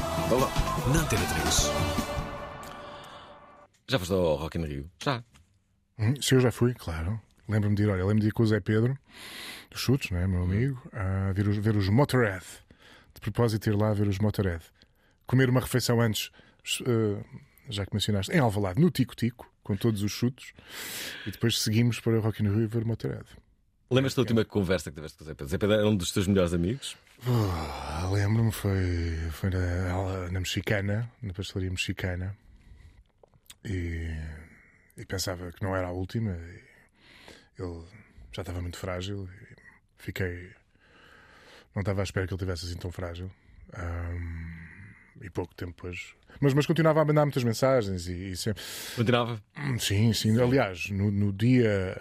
[0.93, 1.71] na Antena 3.
[3.89, 4.91] Já foste ao Rock in Rio?
[5.03, 5.25] Já.
[5.99, 7.21] Hum, se eu já fui, claro.
[7.49, 8.97] Lembro-me de ir, olha, lembro-me de ir com o Zé Pedro,
[9.71, 12.45] dos chutes, né, meu amigo, a ver os, ver os Motorhead.
[13.13, 14.65] De propósito, ir lá ver os Motorhead.
[15.27, 16.31] Comer uma refeição antes,
[16.87, 17.23] eh,
[17.69, 20.53] já que mencionaste, em Alvalade, no Tico Tico, com todos os chutos,
[21.27, 23.25] e depois seguimos para o Rock in Rio ver o Motorhead.
[23.91, 25.49] Lembras-te da última conversa que tiveste com o Zé Pedro?
[25.51, 26.97] Zé Pedro era um dos teus melhores amigos?
[27.27, 32.37] Ah, Lembro-me, foi, foi na, na mexicana, na pastelaria mexicana,
[33.65, 34.11] e,
[34.97, 36.33] e pensava que não era a última.
[36.33, 37.85] e ele
[38.33, 39.57] já estava muito frágil e
[40.03, 40.51] fiquei.
[41.75, 43.31] Não estava à espera que ele tivesse assim tão frágil.
[43.75, 46.15] Ahm, e pouco tempo depois.
[46.41, 48.63] Mas, mas continuava a mandar muitas mensagens e, e sempre.
[48.97, 49.43] Continuava?
[49.57, 50.41] Hum, Sim, sim.
[50.41, 51.97] Aliás, no, no dia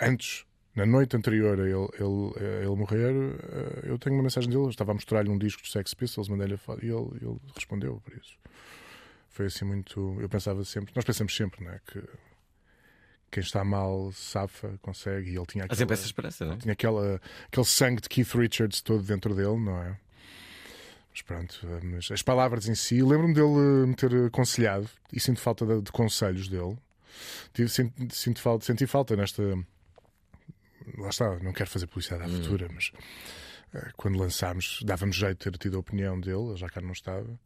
[0.00, 4.64] antes, na noite anterior a ele, ele, ele morrer, eh, eu tenho uma mensagem dele.
[4.64, 7.38] Eu estava a mostrar-lhe um disco de Sex Pistols, mandei-lhe a foto e ele, ele
[7.54, 8.36] respondeu por isso.
[9.30, 10.16] Foi assim muito.
[10.20, 10.92] Eu pensava sempre.
[10.94, 11.80] Nós pensamos sempre, não é?
[11.86, 12.02] Que
[13.30, 15.30] quem está mal safa, consegue.
[15.30, 16.56] E ele tinha Há aquela, sempre essa esperança, não é?
[16.56, 19.98] Tinha aquela, aquele sangue de Keith Richards todo dentro dele, não é?
[21.16, 25.64] Mas pronto, mas as palavras em si, lembro-me dele me ter aconselhado e sinto falta
[25.64, 26.76] de, de conselhos dele.
[27.54, 29.42] Tive, sinto, sinto falta, senti falta nesta.
[30.98, 32.92] Lá está, não quero fazer publicidade à futura, mas
[33.72, 36.92] eh, quando lançámos, dava-me jeito de ter tido a opinião dele, ele já cá não
[36.92, 37.40] estava.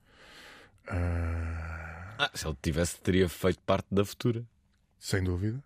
[0.89, 4.45] Ah, Ah, se ele tivesse, teria feito parte da futura.
[4.99, 5.63] sem dúvida.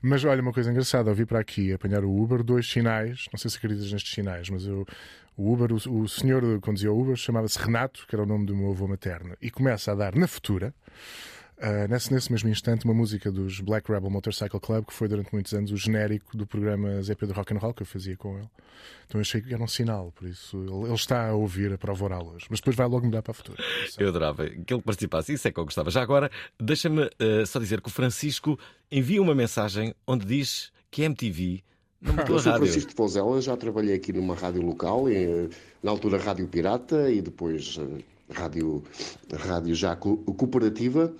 [0.00, 3.38] Mas olha, uma coisa engraçada, eu vi para aqui apanhar o Uber, dois sinais, não
[3.38, 4.86] sei se acreditas nestes sinais, mas eu,
[5.36, 8.46] o Uber, o, o senhor que conduzia o Uber chamava-se Renato, que era o nome
[8.46, 10.74] do meu avô materno, e começa a dar na futura,
[11.62, 15.32] ah, nesse, nesse mesmo instante, uma música dos Black Rebel Motorcycle Club, que foi durante
[15.32, 18.36] muitos anos o genérico do programa Zé Pedro Rock and Roll que eu fazia com
[18.36, 18.48] ele.
[19.06, 21.78] Então eu achei que era um sinal, por isso ele, ele está a ouvir a
[21.78, 23.62] prova oral hoje, mas depois vai logo mudar para a futura.
[23.96, 25.88] Eu adorava que ele participasse, isso é que eu gostava.
[25.90, 28.58] Já agora, deixa-me eh, só dizer que o Francisco
[28.90, 31.62] envia uma mensagem onde diz que a MTV
[32.00, 32.56] não mudou Eu a sou.
[32.56, 35.48] Francisco de Pouzela, já trabalhei aqui numa rádio local, eh,
[35.80, 38.82] na altura Rádio Pirata e depois eh, rádio,
[39.32, 41.12] rádio já co- cooperativa,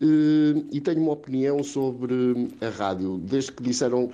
[0.00, 3.18] Eh, e tenho uma opinião sobre a rádio.
[3.18, 4.10] Desde que disseram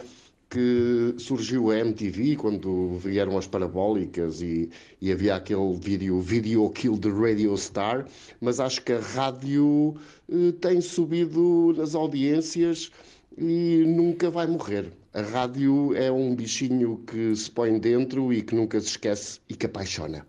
[0.50, 6.96] que surgiu a MTV, quando vieram as parabólicas e, e havia aquele vídeo, Video Kill
[6.98, 8.07] the Radio Star,
[8.40, 9.96] mas acho que a rádio
[10.28, 12.90] eh, tem subido nas audiências
[13.37, 14.92] e nunca vai morrer.
[15.12, 19.54] A rádio é um bichinho que se põe dentro e que nunca se esquece e
[19.57, 20.24] que apaixona.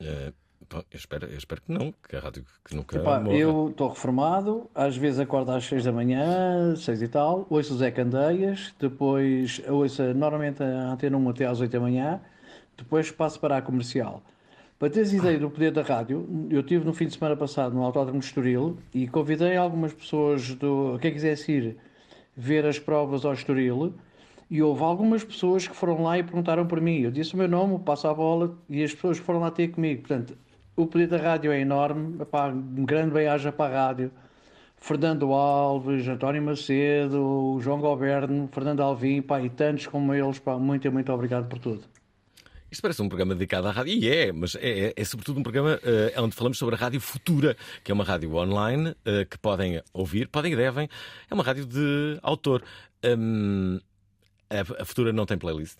[0.00, 0.32] Eh,
[0.68, 3.36] bom, eu, espero, eu espero que não, que a rádio que nunca Epá, morra.
[3.36, 7.76] eu estou reformado, às vezes acordo às 6 da manhã, 6 e tal, ouço o
[7.76, 12.20] Zé Candeias, depois ouço normalmente a Antena 1 até às 8 da manhã,
[12.76, 14.22] depois passo para a comercial.
[14.78, 17.82] Para teres ideia do poder da rádio, eu estive no fim de semana passado no
[17.82, 21.76] Autódromo de Estoril e convidei algumas pessoas do quem quisesse ir
[22.36, 23.94] ver as provas ao Estoril
[24.50, 27.00] E houve algumas pessoas que foram lá e perguntaram por mim.
[27.00, 30.02] Eu disse o meu nome, passo a bola e as pessoas foram lá ter comigo.
[30.02, 30.36] Portanto,
[30.76, 32.20] o pedido da rádio é enorme.
[32.20, 34.10] Epá, um grande bem-aja para a rádio.
[34.76, 40.92] Fernando Alves, António Macedo, João Goberno, Fernando Alvim, pá, e tantos como eles, pá, muito,
[40.92, 41.84] muito obrigado por tudo.
[42.70, 45.42] Isto parece um programa dedicado à rádio, e é, mas é, é, é sobretudo um
[45.42, 49.38] programa eh, onde falamos sobre a Rádio Futura, que é uma rádio online eh, que
[49.38, 50.88] podem ouvir, podem e devem.
[51.30, 52.62] É uma rádio de autor.
[53.04, 53.78] Hum,
[54.50, 55.78] a, a Futura não tem playlist?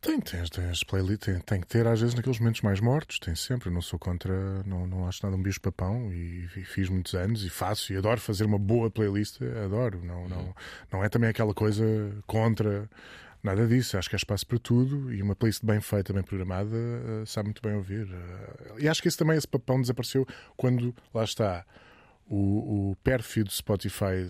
[0.00, 3.18] Tem, tem, tem as playlists, tem, tem que ter às vezes naqueles momentos mais mortos,
[3.18, 3.68] tem sempre.
[3.68, 7.14] Eu não sou contra, não, não acho nada um bicho papão e, e fiz muitos
[7.14, 10.02] anos e faço e adoro fazer uma boa playlist, adoro.
[10.02, 10.54] Não, não,
[10.90, 11.84] não é também aquela coisa
[12.26, 12.88] contra
[13.42, 13.98] nada disso.
[13.98, 17.48] Acho que há espaço para tudo e uma playlist bem feita, bem programada, eh, sabe
[17.48, 18.08] muito bem ouvir.
[18.10, 21.64] Eh, e acho que esse também, esse papão desapareceu quando lá está.
[22.32, 24.24] O, o pérfido Spotify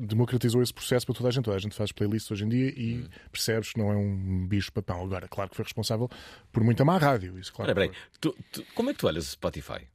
[0.00, 1.44] democratizou esse processo para toda a gente.
[1.44, 4.72] Toda a gente faz playlists hoje em dia e percebes que não é um bicho
[4.72, 5.04] papão.
[5.04, 6.10] Agora, claro que foi responsável
[6.50, 7.38] por muita má rádio.
[7.38, 7.72] Isso, claro.
[7.72, 9.86] Peraí, tu, tu, como é que tu olhas o Spotify?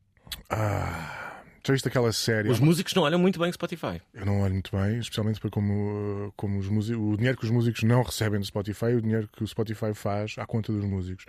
[0.49, 1.33] Ah,
[1.65, 2.49] já viste aquela série?
[2.49, 4.01] Os músicos não olham muito bem o Spotify.
[4.13, 7.51] Eu não olho muito bem, especialmente para como, como os músicos, o dinheiro que os
[7.51, 11.25] músicos não recebem do Spotify o dinheiro que o Spotify faz à conta dos músicos.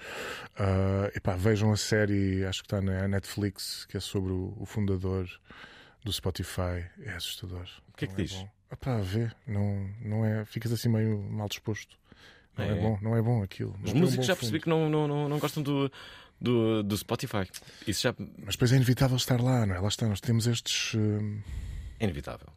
[0.59, 4.67] Uh, epá, vejam a série, acho que está na Netflix, que é sobre o, o
[4.67, 5.29] fundador
[6.05, 6.85] do Spotify.
[7.03, 7.67] É assustador.
[7.93, 8.33] O que é que não diz?
[8.35, 8.49] bom.
[8.73, 11.97] Epá, vê, não, não é, ficas assim meio mal disposto.
[12.57, 12.81] Não é, É.
[12.81, 13.77] bom, não é bom aquilo.
[13.83, 14.63] Os um músicos bom já percebi fundo.
[14.65, 15.91] que não, não, não, não gostam do,
[16.41, 17.49] do, do Spotify.
[17.87, 19.79] Isso já Mas depois é inevitável estar lá, não é?
[19.81, 20.95] Lá está, nós temos estes.
[20.95, 21.41] hum,
[21.99, 22.49] é inevitável.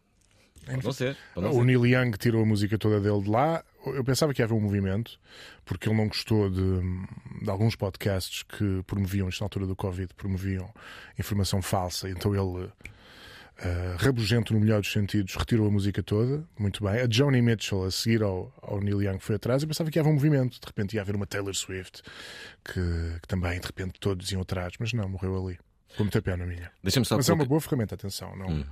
[0.65, 1.15] Pode não ser.
[1.33, 1.65] Pode não O ser.
[1.65, 3.63] Neil Young tirou a música toda dele de lá.
[3.85, 5.17] Eu pensava que ia haver um movimento,
[5.63, 6.81] porque ele não gostou de,
[7.41, 10.69] de alguns podcasts que promoviam, isto na altura do Covid, promoviam
[11.17, 12.09] informação falsa.
[12.09, 12.69] Então ele,
[13.59, 16.43] eh, rabugento no melhor dos sentidos, retirou a música toda.
[16.59, 17.01] Muito bem.
[17.01, 19.61] A Joni Mitchell, a seguir ao, ao Neil Young, foi atrás.
[19.63, 20.59] Eu pensava que ia haver um movimento.
[20.59, 22.01] De repente ia haver uma Taylor Swift,
[22.63, 22.73] que,
[23.21, 24.73] que também, de repente, todos iam atrás.
[24.79, 25.59] Mas não, morreu ali.
[25.95, 26.71] Com muita pena minha.
[26.83, 28.35] Deixa-me só Mas é uma boa ferramenta, atenção.
[28.35, 28.63] Não, Hum.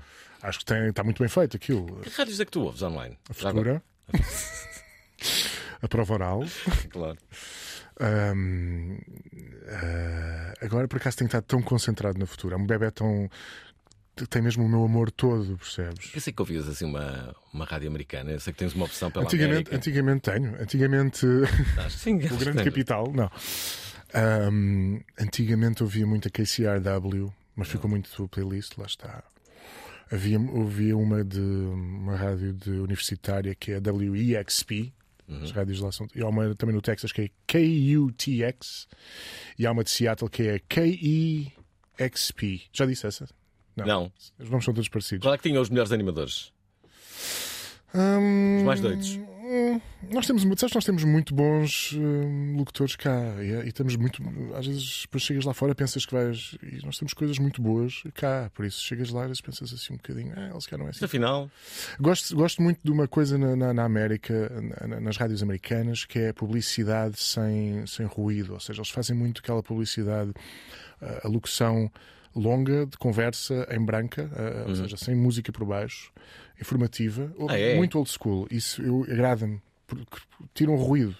[0.41, 2.01] Acho que tem, está muito bem feito aquilo.
[2.01, 3.17] Que rádios é que tu ouves online?
[3.29, 3.33] A?
[3.33, 3.81] Futura.
[5.81, 6.43] a prova oral.
[6.91, 7.17] Claro.
[7.99, 8.97] Ahm,
[9.69, 12.55] ah, agora, por acaso, tenho estado tão concentrado na Futura.
[12.55, 13.29] É um bebê tão.
[14.29, 16.11] Tem mesmo o meu amor todo, percebes?
[16.13, 18.31] Eu sei que ouvias assim uma, uma rádio americana.
[18.31, 19.75] Eu sei que tens uma opção pela Antigamente, América.
[19.75, 20.61] antigamente tenho.
[20.61, 21.25] Antigamente.
[21.89, 22.63] Sim, o Grande tens.
[22.65, 23.29] Capital, não.
[24.13, 29.23] Ahm, antigamente ouvia muito a KCRW, mas ficou muito tua playlist, lá está.
[30.11, 34.93] Havia, ouvia uma de uma rádio de universitária que é a WEXP.
[35.41, 36.07] As rádios lá são.
[36.15, 38.87] E há uma também no Texas que é KUTX.
[39.57, 41.51] E há uma de Seattle que é KEXP.
[42.71, 43.27] Já disse essa?
[43.75, 44.11] Não.
[44.39, 45.23] Os nomes são todos parecidos.
[45.25, 46.53] Qual é que tinha os melhores animadores?
[47.93, 49.15] Hum, Os mais doidos.
[49.17, 49.79] hum,
[50.11, 54.21] Nós temos, sabes, nós temos muito bons hum, locutores cá e, e temos muito.
[54.53, 56.57] Às vezes, depois chegas lá fora, pensas que vais.
[56.61, 59.97] E nós temos coisas muito boas cá, por isso chegas lá e pensas assim um
[59.97, 60.33] bocadinho.
[60.35, 61.05] Ah, eles cá não é assim.
[61.05, 61.49] Afinal,
[61.99, 64.49] Gosto, gosto muito de uma coisa na, na- na América,
[64.87, 68.53] na- nas rádios americanas, que é a publicidade sem, sem ruído.
[68.53, 70.33] Ou seja, eles fazem muito aquela publicidade,
[71.23, 71.89] a locução
[72.35, 74.29] longa, de conversa em branca,
[74.63, 74.75] ou Uhum.
[74.75, 76.11] seja, sem música por baixo,
[76.59, 77.75] informativa, ou- Ah, é?
[77.75, 78.47] muito old school.
[78.51, 79.61] Isso agrada-me.
[79.87, 80.17] porque
[80.55, 81.15] Tiram ruído.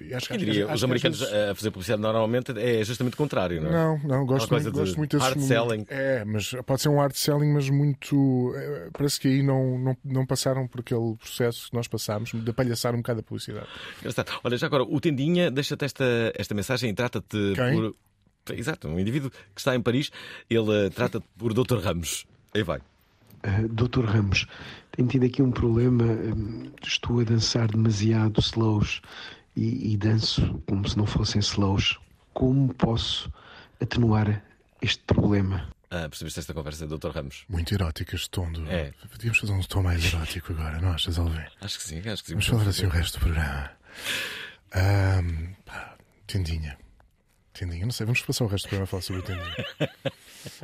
[0.00, 0.52] E acho, acho- diria?
[0.52, 3.70] acho Os que às americanos vezes- a fazer publicidade normalmente é justamente o contrário, não
[3.70, 3.72] é?
[3.72, 5.84] não, não, gosto, muito, gosto de muito desses hard selling.
[5.88, 8.52] É, mas pode ser um hard selling, mas muito.
[8.56, 12.48] eh, Parece que aí não, não, não passaram por aquele processo que nós passámos de
[12.48, 13.66] apalhaçar um bocado a publicidade.
[14.44, 16.04] Olha, já agora, o Tendinha deixa-te esta,
[16.36, 17.96] esta mensagem e trata-te por.
[18.52, 20.10] Exato, um indivíduo que está em Paris,
[20.50, 21.78] ele eh, trata-te por Dr.
[21.78, 22.26] Ramos.
[22.54, 22.78] Aí vai.
[22.78, 24.46] Uh, Doutor Ramos,
[24.92, 26.04] tenho tido aqui um problema.
[26.04, 29.00] hum, Estou a dançar demasiado slows
[29.56, 31.98] e, e danço como se não fossem slows.
[32.32, 33.30] Como posso
[33.80, 34.42] atenuar
[34.82, 35.68] este problema?
[35.90, 37.10] Ah, percebeste esta conversa, Dr.
[37.10, 37.44] Ramos?
[37.48, 38.50] Muito erótico este tom.
[38.50, 38.68] Do...
[38.68, 38.92] É.
[39.10, 41.38] Podíamos fazer um tom mais erótico agora, não achas, Alvin?
[41.60, 42.34] Acho que sim, acho que sim.
[42.34, 43.70] Vamos falar assim o resto do programa.
[45.64, 46.76] Pá, tendinha.
[47.54, 49.54] Tendinha, não sei, vamos passar o resto do programa a falar sobre o tendinha.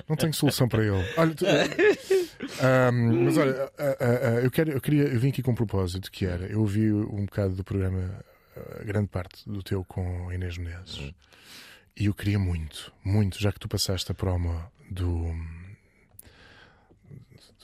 [0.08, 1.04] Não tenho solução para ele.
[1.16, 1.46] Olha, tu-
[2.60, 6.10] ahm, mas olha, ah, ah, eu, quero, eu, queria, eu vim aqui com um propósito
[6.10, 8.22] que era, eu ouvi um bocado do programa,
[8.84, 11.12] grande parte do teu com Inês Menezes.
[11.96, 15.32] E eu queria muito, muito, já que tu passaste a promo do,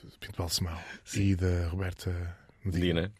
[0.03, 0.77] do Pinto Balsemão
[1.15, 3.11] e da Roberta Medina.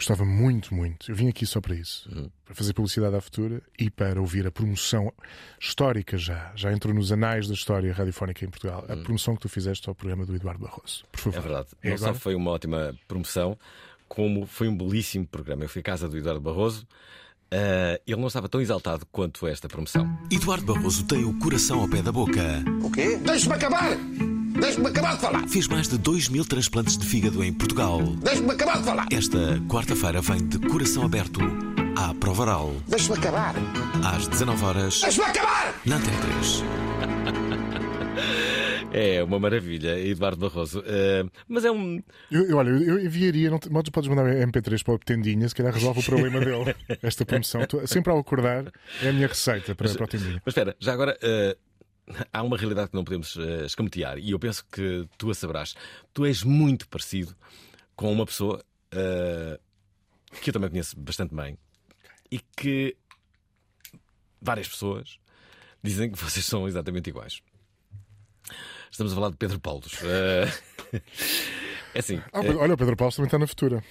[0.00, 1.10] Gostava muito, muito.
[1.10, 2.08] Eu vim aqui só para isso.
[2.42, 5.12] Para fazer publicidade à futura e para ouvir a promoção
[5.60, 6.52] histórica já.
[6.56, 8.82] Já entrou nos anais da história radiofónica em Portugal.
[8.88, 11.04] A promoção que tu fizeste ao programa do Eduardo Barroso.
[11.12, 11.36] Por favor.
[11.38, 11.68] É verdade.
[11.82, 12.18] É Não só agora?
[12.18, 13.58] foi uma ótima promoção,
[14.08, 15.64] como foi um belíssimo programa.
[15.64, 16.86] Eu fui à casa do Eduardo Barroso.
[17.52, 20.08] Uh, ele não estava tão exaltado quanto esta promoção.
[20.30, 22.40] Eduardo Barroso tem o coração ao pé da boca.
[22.82, 23.18] O quê?
[23.18, 23.98] Deixe-me acabar!
[24.60, 25.48] Deixe-me acabar de falar!
[25.48, 28.00] Fez mais de 2 mil transplantes de fígado em Portugal.
[28.22, 29.06] Deixe-me acabar de falar!
[29.12, 31.40] Esta quarta-feira vem de coração aberto
[31.96, 32.74] à Provaral.
[32.86, 33.54] Deixe-me acabar!
[34.04, 35.00] Às 19 horas.
[35.00, 35.74] Deixe-me acabar!
[35.86, 36.64] Na Antena 3.
[38.92, 40.80] É uma maravilha, Eduardo Barroso.
[40.80, 42.02] Uh, mas é um.
[42.30, 45.72] Eu, eu, olha, eu enviaria, não, te- podes mandar MP3 para o Tendinha, se calhar
[45.72, 46.74] resolve o problema dele.
[47.00, 47.60] Esta promoção.
[47.86, 48.64] Sempre ao acordar,
[49.00, 50.42] é a minha receita para, para o Tendinha.
[50.44, 51.16] Mas espera, já agora.
[51.22, 51.69] uh,
[52.32, 55.74] há uma realidade que não podemos uh, escamotear e eu penso que tu a saberás.
[56.12, 57.34] Tu és muito parecido
[57.96, 59.60] com uma pessoa uh,
[60.40, 61.58] que eu também conheço bastante bem
[62.30, 62.96] e que
[64.40, 65.18] várias pessoas
[65.82, 67.42] dizem que vocês são exatamente iguais.
[68.90, 69.92] Estamos a falar de Pedro Paulos.
[70.02, 70.96] Uh,
[71.94, 72.20] é assim.
[72.32, 73.84] Ah, uh, olha, o Pedro Paulo também está na futura.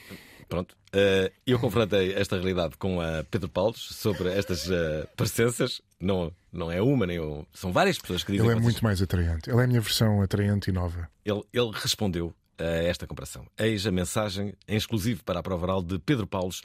[0.50, 0.76] Pronto.
[0.94, 5.80] Uh, eu confrontei esta realidade com a Pedro Paulos sobre estas uh, parecenças.
[6.00, 7.46] Não, não é uma, nem um.
[7.54, 9.50] São várias pessoas que dizem Ele é muito mais atraente.
[9.50, 11.08] Ele é a minha versão atraente e nova.
[11.24, 13.46] Ele, ele respondeu a esta comparação.
[13.58, 16.64] Eis a mensagem em exclusivo para a prova oral de Pedro Paulos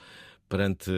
[0.48, 0.90] perante,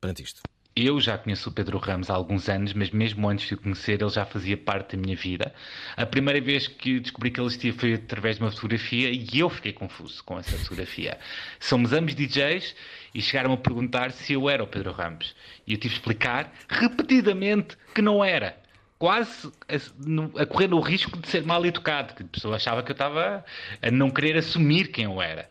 [0.00, 0.42] perante isto.
[0.76, 4.02] Eu já conheço o Pedro Ramos há alguns anos, mas mesmo antes de o conhecer,
[4.02, 5.54] ele já fazia parte da minha vida.
[5.96, 9.48] A primeira vez que descobri que ele existia foi através de uma fotografia e eu
[9.48, 11.16] fiquei confuso com essa fotografia.
[11.60, 12.74] Somos ambos DJs
[13.14, 15.36] e chegaram a perguntar se eu era o Pedro Ramos.
[15.64, 18.56] E eu tive de explicar repetidamente que não era.
[18.98, 22.90] Quase a, a correr o risco de ser mal educado, que a pessoa achava que
[22.90, 23.44] eu estava
[23.80, 25.48] a não querer assumir quem eu era.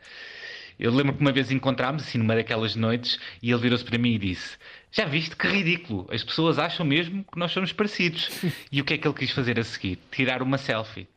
[0.78, 4.16] Eu lembro que uma vez encontrámos assim numa daquelas noites e ele virou-se para mim
[4.16, 4.58] e disse:
[4.94, 6.08] Já viste que ridículo?
[6.12, 8.30] As pessoas acham mesmo que nós somos parecidos.
[8.72, 9.98] E o que é que ele quis fazer a seguir?
[10.12, 11.08] Tirar uma selfie.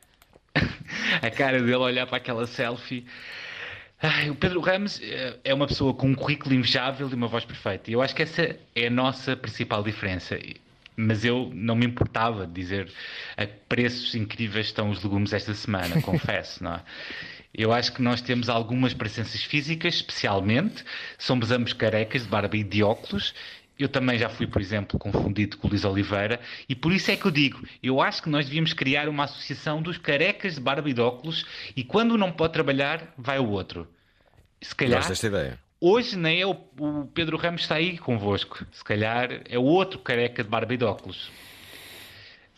[1.20, 3.04] a cara dele olhar para aquela selfie.
[4.02, 7.44] Ai, o Pedro Ramos eh, é uma pessoa com um currículo invejável e uma voz
[7.44, 7.90] perfeita.
[7.90, 10.38] E eu acho que essa é a nossa principal diferença.
[10.96, 12.90] Mas eu não me importava de dizer
[13.36, 16.82] a que preços incríveis estão os legumes esta semana, confesso, não é?
[17.56, 20.84] Eu acho que nós temos algumas presenças físicas, especialmente.
[21.16, 23.34] Somos ambos carecas, de barba e de óculos.
[23.78, 26.40] Eu também já fui, por exemplo, confundido com o Luís Oliveira.
[26.68, 29.82] E por isso é que eu digo, eu acho que nós devíamos criar uma associação
[29.82, 31.44] dos carecas de barba e de óculos
[31.76, 33.86] e quando um não pode trabalhar, vai o outro.
[34.62, 34.98] Se calhar...
[34.98, 35.58] Gosto desta ideia.
[35.78, 38.64] Hoje nem é o, o Pedro Ramos está aí convosco.
[38.72, 41.30] Se calhar é o outro careca de barba e de óculos.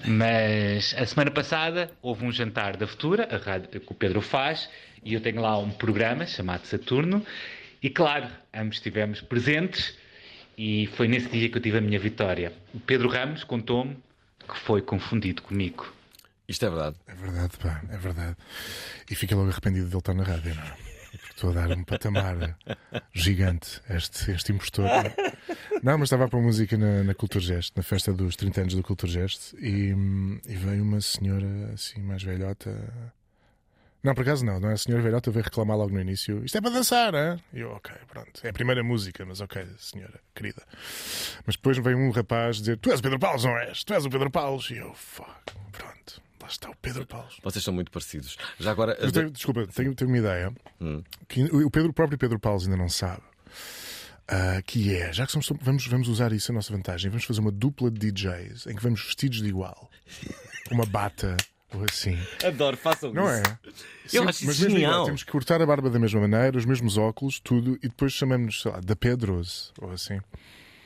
[0.06, 4.70] Mas a semana passada houve um jantar da Futura, a rádio, que o Pedro faz,
[5.04, 7.26] e eu tenho lá um programa chamado Saturno.
[7.82, 9.96] E claro, ambos estivemos presentes
[10.58, 12.52] e foi nesse dia que eu tive a minha vitória.
[12.74, 13.96] O Pedro Ramos contou-me
[14.46, 15.86] que foi confundido comigo.
[16.48, 16.96] Isto é verdade.
[17.06, 18.36] É verdade, pá, é verdade.
[19.08, 20.88] E fica logo arrependido de ele estar na rádio, não é?
[21.10, 22.58] Porque estou a dar um patamar
[23.14, 24.88] gigante a este, este impostor.
[25.82, 28.82] Não, mas estava para a música na, na Culturgest, na festa dos 30 anos do
[28.82, 29.94] Culturgest, e,
[30.46, 32.70] e veio uma senhora assim mais velhota.
[34.02, 36.44] Não, por acaso não, não é a senhora velhota, veio reclamar logo no início.
[36.44, 37.36] Isto é para dançar, é?
[37.52, 38.40] E eu, ok, pronto.
[38.44, 40.62] É a primeira música, mas ok, senhora, querida.
[41.44, 43.82] Mas depois veio um rapaz dizer: Tu és o Pedro Paulo, não és?
[43.84, 44.62] Tu és o Pedro Paulo.
[44.70, 46.22] E eu, fuck, pronto.
[46.40, 47.28] Lá está o Pedro Paulo.
[47.42, 48.36] Vocês são muito parecidos.
[48.60, 48.94] Já agora.
[49.10, 51.02] Tenho- desculpa, tenho, tenho uma ideia Hum.
[51.26, 53.22] que o Pedro, o próprio Pedro Paulo ainda não sabe.
[54.28, 57.40] ah, que é, já que somos, vamos, vamos usar isso a nossa vantagem, vamos fazer
[57.40, 59.90] uma dupla de DJs em que vamos vestidos de igual,
[60.70, 61.34] uma bata
[61.74, 62.18] ou assim.
[62.46, 63.42] Adoro, façam Não isso.
[63.50, 63.58] é?
[63.66, 63.72] Eu
[64.06, 65.04] Sim, acho mas isso mesmo igual, genial.
[65.04, 68.62] temos que cortar a barba da mesma maneira, os mesmos óculos, tudo, e depois chamamos,
[68.62, 70.18] sei lá, da Pedros ou assim.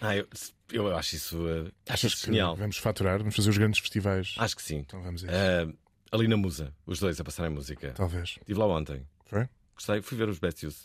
[0.01, 0.27] Ah, eu,
[0.73, 2.57] eu acho isso, uh, acho isso que genial.
[2.57, 4.35] vamos faturar, vamos fazer os grandes festivais?
[4.39, 4.79] Acho que sim.
[4.79, 5.71] Então vamos a isso.
[5.71, 5.77] Uh,
[6.11, 7.93] ali na Musa, os dois a passarem música.
[7.95, 8.31] Talvez.
[8.41, 9.07] Estive lá ontem.
[9.27, 9.49] Foi?
[9.77, 10.79] Gostei, fui ver os Best Youth.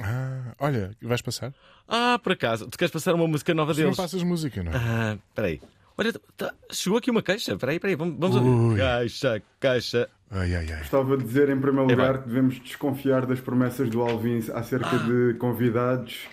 [0.00, 1.52] Ah, olha, vais passar?
[1.88, 3.96] Ah, por acaso, tu queres passar uma música nova Tu não deles?
[3.96, 4.76] passas música, não é?
[4.76, 5.60] Ah, peraí.
[6.00, 7.54] Olha, tá- chegou aqui uma queixa.
[7.58, 8.42] Peraí, peraí, vamos, vamos Ui.
[8.42, 8.78] ouvir.
[8.78, 10.08] Caixa, caixa.
[10.30, 10.78] Ai, ai, ai.
[10.78, 14.96] Gostava de dizer, em primeiro É lugar, que devemos desconfiar das promessas do Alvin acerca
[14.98, 16.26] de convidados,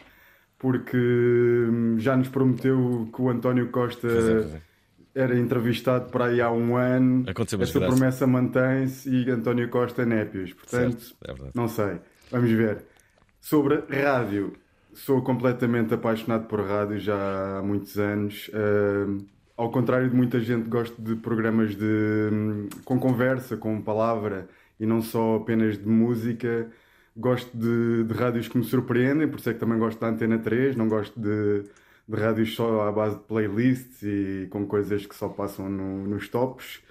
[0.57, 4.61] porque hum, já nos prometeu que o António Costa é, pois é.
[5.15, 7.25] era entrevistado para aí há um ano.
[7.29, 10.53] Aconteceu Essa promessa mantém-se e António Costa népios.
[10.53, 11.99] Portanto, Certo, é não sei.
[12.31, 12.85] Vamos ver.
[13.41, 14.53] Sobre rádio,
[14.93, 18.49] sou completamente apaixonado por rádio já há muitos anos.
[18.53, 19.25] Hum,
[19.57, 21.85] ao contrário de muita gente, gosto de programas de,
[22.31, 24.47] hum, com conversa, com palavra
[24.79, 26.71] e não só apenas de música.
[27.15, 30.37] Gosto de, de rádios que me surpreendem, por isso é que também gosto da Antena
[30.37, 31.63] 3, não gosto de,
[32.07, 36.29] de rádios só à base de playlists e com coisas que só passam no- nos
[36.29, 36.81] tops.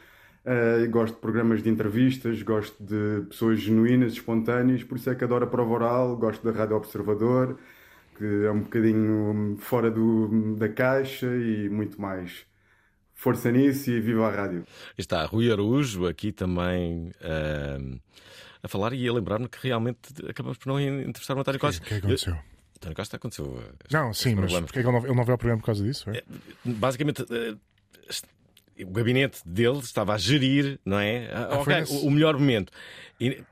[0.44, 5.24] Uh, gosto de programas de entrevistas, gosto de pessoas genuínas, espontâneas, por isso é que
[5.24, 7.58] adoro a prova oral, gosto da Rádio Observador,
[8.16, 12.46] que é um bocadinho fora do, da caixa e muito mais.
[13.16, 14.64] Força nisso e viva a rádio.
[14.96, 18.00] Está Rui Araújo aqui também uh,
[18.62, 19.98] a falar e a lembrar-me que realmente
[20.28, 21.82] acabamos por não entrevistar o António Costa.
[21.82, 22.36] O que, que aconteceu?
[22.76, 23.58] António Costa aconteceu.
[23.82, 25.66] Este, não, sim, mas porque é que ele não, ele não veio ao programa por
[25.66, 26.10] causa disso?
[26.10, 26.22] É?
[26.62, 27.22] Basicamente.
[27.22, 27.58] Uh,
[28.84, 31.30] o gabinete dele estava a gerir, não é?
[31.32, 32.70] Ah, okay, o, o, melhor momento.
[33.18, 33.42] E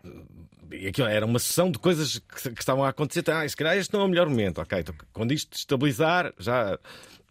[0.89, 3.29] aquilo era uma sessão de coisas que, que, estavam a acontecer.
[3.31, 4.61] Ah, se calhar este não é o melhor momento.
[4.61, 6.79] Ok, então, quando isto estabilizar, já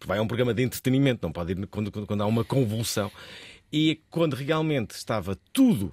[0.04, 3.10] vai a um programa de entretenimento, não pode ir quando, quando, quando há uma convulsão.
[3.72, 5.92] E quando realmente estava tudo.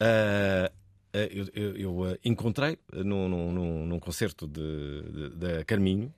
[0.00, 6.12] Uh, uh, eu, eu, eu uh, encontrei num, num, num concerto da Carminho,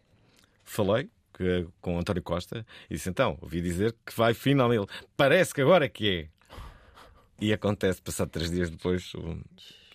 [0.65, 4.87] falei que, com António Costa e disse: Então, ouvi dizer que vai finalmente.
[5.17, 6.29] Parece que agora que é.
[7.41, 9.13] E acontece, passado três dias depois.
[9.17, 9.43] Um...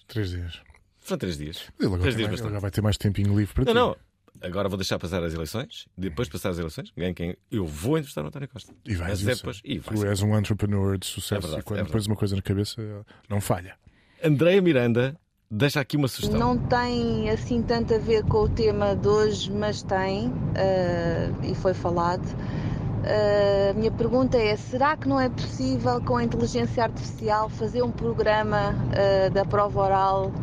[0.07, 0.61] Três dias.
[1.07, 1.63] São três dias.
[1.79, 3.99] Ele agora, três dias mais, agora vai ter mais tempinho livre para não, ti.
[4.41, 5.87] Não, agora vou deixar passar as eleições.
[5.97, 8.73] Depois de passar as eleições, ganho quem eu vou entrevistar o António Costa.
[8.85, 11.83] E vais depois, e Tu és um entrepreneur de sucesso É verdade, e quando é
[11.85, 12.81] pões uma coisa na cabeça,
[13.29, 13.75] não falha.
[14.21, 15.17] Andréia Miranda
[15.49, 16.37] deixa aqui uma sugestão.
[16.37, 21.55] Não tem assim tanto a ver com o tema de hoje, mas tem, uh, e
[21.55, 22.25] foi falado.
[22.25, 27.81] Uh, a minha pergunta é: será que não é possível com a inteligência artificial fazer
[27.81, 30.33] um programa uh, da prova oral,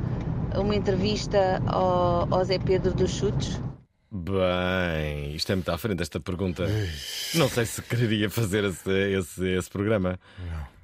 [0.58, 3.60] uma entrevista ao, ao Zé Pedro dos Chutes?
[4.10, 6.66] Bem, isto é muito à frente esta pergunta.
[7.34, 10.18] Não sei se quereria fazer esse, esse, esse programa.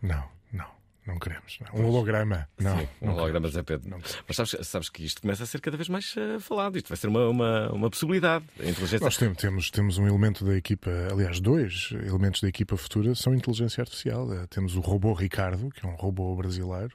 [0.02, 0.80] Não, não.
[1.06, 1.58] Não queremos.
[1.60, 1.80] Não.
[1.80, 2.48] Um holograma.
[2.60, 2.78] Não.
[2.78, 3.98] Sim, um holograma Zé Pedro.
[4.28, 6.76] Mas sabes, sabes que isto começa a ser cada vez mais uh, falado.
[6.76, 8.44] Isto vai ser uma, uma, uma possibilidade.
[8.58, 9.00] A inteligência...
[9.00, 13.34] Nós temos, temos, temos um elemento da equipa, aliás, dois elementos da equipa futura são
[13.34, 14.28] inteligência artificial.
[14.28, 16.94] Uh, temos o robô Ricardo, que é um robô brasileiro,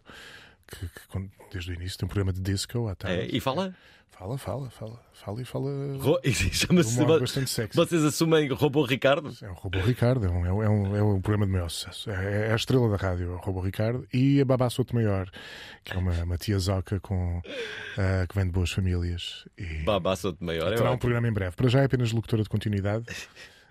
[0.68, 3.22] que, que desde o início tem um programa de disco à tarde.
[3.22, 3.76] É, e fala?
[4.18, 5.02] Fala, fala, fala.
[5.12, 5.98] Fala e fala.
[5.98, 6.18] Ro...
[6.24, 7.04] Chama-se.
[7.04, 7.76] bastante sexy.
[7.76, 9.34] Vocês assumem Robô Ricardo?
[9.42, 12.10] É o Robô Ricardo, é um, é um, é um programa de maior sucesso.
[12.10, 14.08] É, é a estrela da rádio, é o Robô Ricardo.
[14.14, 15.30] E a Babá Soto Maior,
[15.84, 19.46] que é uma, uma tia Zoca com, uh, que vem de boas famílias.
[19.58, 21.54] E Babá Soto Maior, terá é um programa em breve.
[21.58, 23.04] Para já é apenas locutora de continuidade,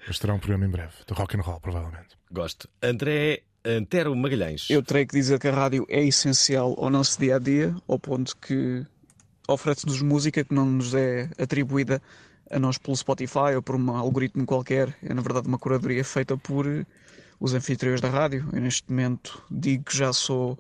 [0.07, 2.19] mas terá um programa em breve, de rock and roll, provavelmente.
[2.31, 2.69] Gosto.
[2.83, 4.69] André Antero Magalhães.
[4.69, 7.99] Eu terei que dizer que a rádio é essencial ao nosso dia a dia, ao
[7.99, 8.85] ponto que
[9.49, 12.03] oferece-nos música que não nos é atribuída
[12.51, 14.95] a nós pelo Spotify ou por um algoritmo qualquer.
[15.03, 16.67] É, na verdade, uma curadoria feita por
[17.41, 18.47] os anfitriões da rádio.
[18.53, 20.59] Eu, neste momento, digo que já sou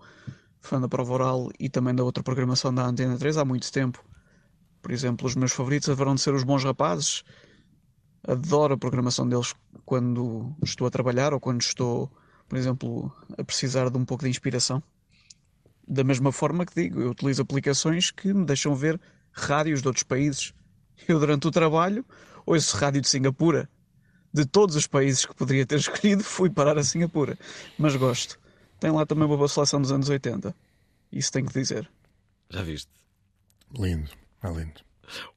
[0.62, 4.02] fã da prova oral e também da outra programação da Antena 3 há muito tempo.
[4.80, 7.22] Por exemplo, os meus favoritos haverão de ser os Bons Rapazes.
[8.26, 12.10] Adoro a programação deles quando estou a trabalhar ou quando estou,
[12.48, 14.82] por exemplo, a precisar de um pouco de inspiração.
[15.86, 19.00] Da mesma forma que digo, eu utilizo aplicações que me deixam ver
[19.32, 20.54] rádios de outros países.
[21.08, 22.04] Eu, durante o trabalho,
[22.46, 23.68] ouço rádio de Singapura.
[24.32, 27.38] De todos os países que poderia ter escolhido, fui parar a Singapura.
[27.78, 28.38] Mas gosto.
[28.80, 30.54] Tem lá também uma boa seleção dos anos 80.
[31.12, 31.88] Isso tenho que dizer.
[32.50, 32.90] Já viste?
[33.78, 34.10] Lindo,
[34.42, 34.80] é lindo.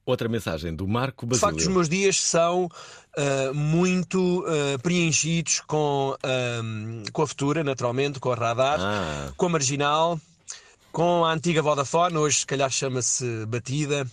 [0.06, 1.50] Outra mensagem do Marco De Basílio.
[1.50, 6.16] facto, os meus dias são uh, muito uh, preenchidos com,
[6.62, 9.32] um, com a Futura, naturalmente, com a Radar, Ah.
[9.36, 10.20] com a Marginal,
[10.92, 14.06] com a antiga Vodafone, hoje se calhar chama-se Batida,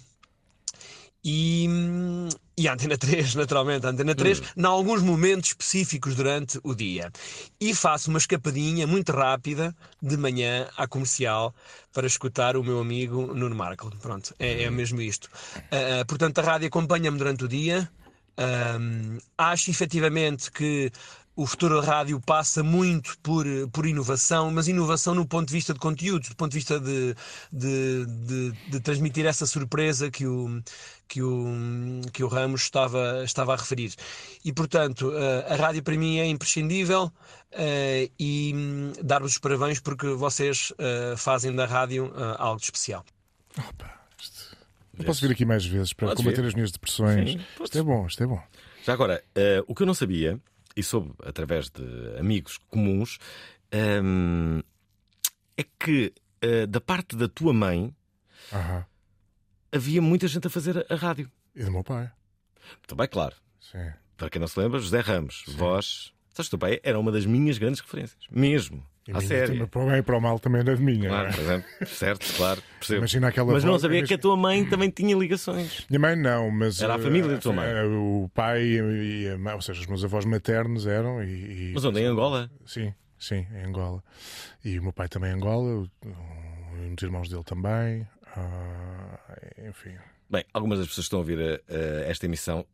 [1.26, 6.60] e, hum, e a Antena 3, naturalmente, a Antena 3, em alguns momentos específicos durante
[6.64, 7.12] o dia.
[7.60, 11.54] E faço uma escapadinha muito rápida de manhã à comercial
[11.92, 13.90] para escutar o meu amigo Nuno Marco.
[13.98, 15.30] Pronto, é, é mesmo isto.
[15.72, 17.90] Ah, portanto, a rádio acompanha-me durante o dia.
[18.38, 20.92] Ahm, acho efetivamente que
[21.36, 25.74] o futuro da rádio passa muito por, por inovação, mas inovação no ponto de vista
[25.74, 27.16] de conteúdos, do ponto de vista de,
[27.52, 30.62] de, de, de transmitir essa surpresa que o,
[31.08, 33.94] que o, que o Ramos estava, estava a referir.
[34.44, 37.12] E, portanto, eh, a rádio para mim é imprescindível
[37.52, 43.04] eh, e hum, dar-vos os parabéns porque vocês eh, fazem da rádio algo de especial.
[44.98, 46.48] Eu posso vir aqui mais vezes para Podes combater vir.
[46.48, 47.32] as minhas depressões.
[47.32, 48.42] Sim, isto é bom, isto é bom.
[48.86, 50.40] Já agora, eh, o que eu não sabia,
[50.76, 51.84] e soube através de
[52.20, 53.18] amigos comuns,
[53.72, 54.62] ehm,
[55.58, 57.96] é que eh, da parte da tua mãe
[58.52, 58.86] Aham.
[59.72, 61.32] havia muita gente a fazer a, rádio.
[61.56, 62.12] E do meu pai.
[62.88, 63.36] Também, claro.
[63.60, 63.92] Sim.
[64.18, 66.14] Para quem não se lembra, José Ramos, voz.
[66.34, 68.26] Sabes, o teu pai era uma das minhas grandes referências.
[68.30, 68.86] Mesmo.
[69.08, 69.68] Minha sério.
[69.68, 71.10] Para o bem e para o mal também era de minha.
[71.10, 71.30] Claro, é?
[71.40, 71.70] exemplo.
[71.86, 72.62] certo, claro.
[72.80, 72.98] Percebo.
[73.00, 75.86] Imagina aquela Mas não sabia que a tua mãe também tinha ligações.
[75.90, 76.82] Minha mãe não, mas.
[76.82, 77.68] Era a eh, família da tua mãe.
[77.68, 81.24] eh, O pai e a mãe, ou seja, os meus avós maternos eram.
[81.24, 82.00] E, e- Mas onde?
[82.00, 82.50] Em Angola?
[82.66, 82.94] Sim.
[83.20, 84.04] sim, em Angola.
[84.64, 85.90] E o meu pai também em Angola, o-
[86.80, 88.08] um dos irmãos dele também.
[88.36, 89.20] ah,
[89.68, 89.96] enfim.
[90.30, 92.66] Bem, algumas das pessoas que estão a ouvir eh, eh, esta emissão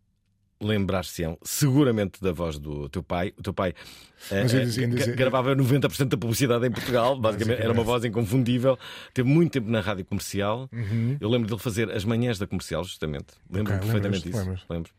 [0.62, 3.34] lembrar-se-ão seguramente da voz do teu pai.
[3.38, 3.74] O teu pai
[4.32, 8.06] eh, Mas eh, assim- assim- gravava 90% da publicidade em Portugal, basicamente era uma voz
[8.06, 8.78] inconfundível.
[9.14, 10.70] Teve muito tempo na rádio comercial.
[10.72, 11.18] Uhum.
[11.20, 13.28] Eu lembro dele fazer as manhãs da comercial, justamente.
[13.52, 14.66] Lembro-me Ok, perfeitamente disso.
[14.70, 14.92] Lembro.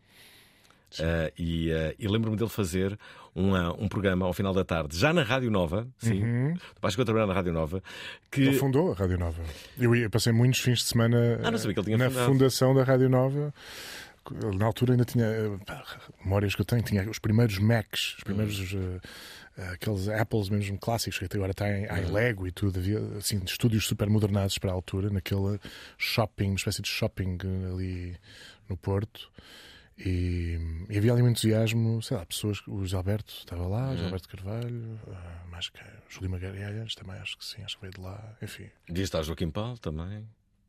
[1.01, 2.99] Eh, e eh, e lembro-me dele fazer
[3.35, 6.23] uma- um programa ao final da tarde, já na Rádio Nova, sim.
[6.23, 6.55] Uhum.
[6.75, 7.83] Depois que eu trabalhava na Rádio Nova,
[8.31, 9.43] que Ele fundou a Rádio Nova.
[9.79, 12.27] Eu, passei muitos fins de semana Ah, na fundado.
[12.27, 13.55] fundação da Rádio Nova.
[14.57, 15.85] Na altura ainda tinha eh, pá,
[16.25, 18.99] memórias que eu tenho, tinha os primeiros Macs, os primeiros Hum.
[19.59, 21.97] eh, aqueles Apples mesmo clássicos que até agora têm Hum.
[21.97, 25.59] em Lego e tudo, havia assim, estúdios super modernados para a altura, naquele
[25.99, 27.39] shopping, uma espécie de shopping
[27.73, 28.17] ali
[28.69, 29.31] no Porto.
[29.99, 30.59] E,
[30.89, 33.99] e havia ali um entusiasmo, sei lá, pessoas, o José Alberto estava lá, o José
[34.01, 34.05] Uhum.
[34.07, 35.01] Alberto Carvalho,
[35.51, 38.69] mais que o Júlio Magalhães também acho que sim, acho que veio de lá, enfim.
[38.89, 40.27] devia estar Joaquim Paulo também.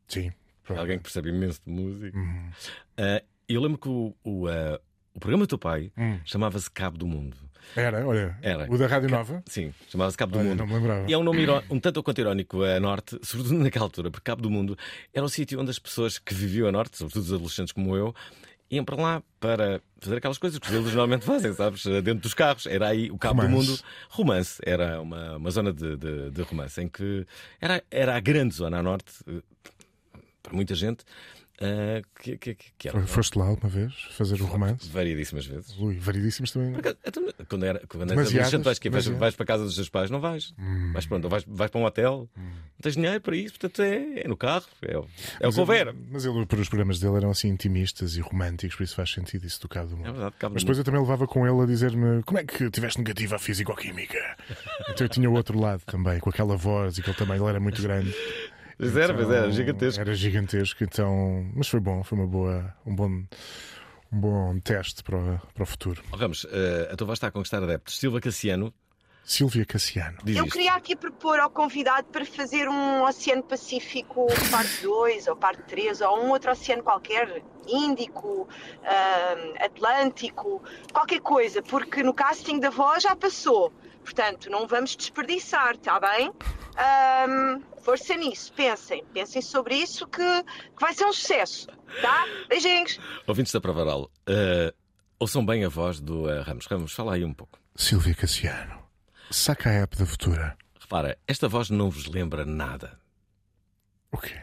[0.08, 0.30] Sim.
[0.68, 2.16] Alguém que percebe imenso de música.
[2.16, 2.50] Uhum.
[2.96, 4.80] Ah, eu lembro que o, o, ah,
[5.14, 6.18] o programa do teu pai Hum.
[6.24, 7.36] chamava-se Cabo do Mundo.
[7.74, 8.70] Era, olha, Era.
[8.70, 9.42] o da Rádio Nova?
[9.46, 10.58] Sim, chamava-se Cabo do Olha, Mundo.
[10.58, 11.10] não me lembrava.
[11.10, 14.42] E é um nome um tanto quanto irónico a Norte, sobretudo naquela altura, porque Cabo
[14.42, 14.76] do Mundo
[15.14, 18.14] era o sítio onde as pessoas que viviam a Norte, sobretudo os adolescentes como eu,
[18.70, 21.84] iam para lá para fazer aquelas coisas que os eles normalmente fazem, sabes?
[21.84, 22.66] Dentro dos carros.
[22.66, 23.66] Era aí o Cabo Romance.
[23.66, 23.82] do Mundo.
[24.10, 24.62] Romance.
[24.64, 27.26] Era uma, uma zona de, de, de romance em que
[27.60, 29.40] era, era a grande zona a Norte, eh,
[30.42, 31.02] para muita gente,
[31.60, 32.98] eh, que, que, que- era.
[32.98, 34.88] Foi- Foste lá uma vez fazer o romance?
[34.90, 35.76] Variedíssimas vezes.
[35.78, 36.74] Ui, variedíssimos também.
[37.06, 38.90] Então, Quando, era, quando Demasiadas, adolescente, vais, quê?
[38.90, 40.10] vais, vais para a casa dos teus pais?
[40.10, 40.52] Não vais.
[40.92, 42.52] Vais, pronto, vais, vais para um hotel, não
[42.82, 45.06] tens dinheiro para isso, portanto é, é no carro, é, o-
[45.40, 48.82] é o Mas que Mas ele, os programas dele eram assim intimistas e românticos, por
[48.84, 50.08] isso faz sentido isso do Cabo do Mundo.
[50.08, 52.68] É verdade, Cabo Mas depois eu também levava com ele a dizer-me como é que
[52.70, 54.18] tiveste negativa a físico-química.
[54.90, 57.46] então eu tinha o outro lado também, com aquela voz e que ele também ele
[57.46, 58.12] era muito grande.
[58.78, 60.00] Pois era, pois era, Então, gigantesco.
[60.00, 61.50] Era gigantesco, então.
[61.54, 63.08] Mas foi bom, foi uma boa, um bom,
[64.12, 66.02] um bom teste para o, para o futuro.
[66.12, 67.98] Oh, Ramos, eh, a tua voz está a conquistar adeptos.
[67.98, 68.72] Silva Cassiano
[69.24, 70.18] Silvia Cassiano.
[70.22, 70.52] diz Eu isto.
[70.52, 76.02] queria aqui propor ao convidado para fazer um Oceano Pacífico parte 2 ou parte 3
[76.02, 78.46] ou um outro oceano qualquer, Índico,
[78.84, 80.62] ah, Atlântico,
[80.92, 83.72] qualquer coisa, porque no casting da voz já passou.
[84.02, 86.30] Portanto, não vamos desperdiçar, está bem?
[86.76, 91.66] Ah, força nisso, pensem, pensem sobre isso que, que vai ser um sucesso,
[92.00, 92.24] tá?
[92.48, 92.98] Beijinhos!
[93.26, 94.72] Ouvintes da Provaral, eh,
[95.18, 96.66] ouçam bem a voz do eh, Ramos.
[96.66, 97.58] Ramos, fala aí um pouco.
[97.76, 98.82] Silvia Cassiano.
[99.30, 100.56] Saca a app da Futura.
[100.80, 102.98] Repara, esta voz não vos lembra nada.
[104.12, 104.40] O quê?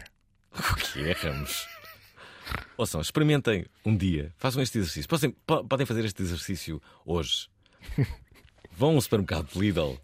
[0.53, 1.67] O que é, Ramos?
[2.77, 5.07] Ouçam, experimentem um dia, façam este exercício.
[5.09, 7.47] Podem, po- podem fazer este exercício hoje.
[8.77, 9.97] Vão a um supermercado Lidl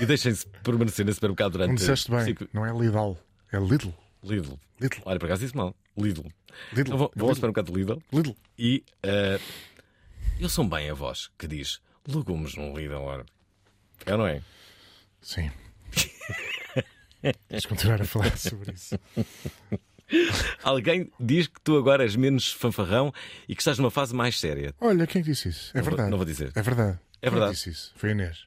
[0.00, 1.68] e deixem-se permanecer nesse supermercado durante.
[1.68, 3.16] Não disseste bem, cinco- não é Lidl,
[3.52, 3.92] é Lidl.
[4.24, 4.58] Lidl.
[4.80, 5.00] Lidl.
[5.04, 5.74] Olha, por acaso disse mal.
[5.96, 6.22] Lidl.
[6.72, 6.80] Lidl.
[6.88, 7.34] Então vão, vão ao Lidl.
[7.34, 7.98] supermercado Lidl.
[8.12, 8.36] Lidl.
[8.58, 9.38] E eh,
[10.40, 12.94] eu sou bem a voz que diz legumes no Lidl.
[12.96, 13.24] Ora.
[14.04, 14.42] É ou não é?
[15.20, 15.50] Sim.
[17.50, 18.98] Vamos continuar a falar sobre isso.
[20.62, 23.12] Alguém diz que tu agora és menos fanfarrão
[23.48, 24.72] e que estás numa fase mais séria.
[24.80, 25.70] Olha, quem que disse isso?
[25.74, 26.10] É Não vou- verdade.
[26.10, 26.52] não vou dizer.
[26.54, 26.98] É verdade.
[27.26, 27.52] É verdade.
[27.52, 27.92] disse isso?
[27.96, 28.46] Foi a Inês.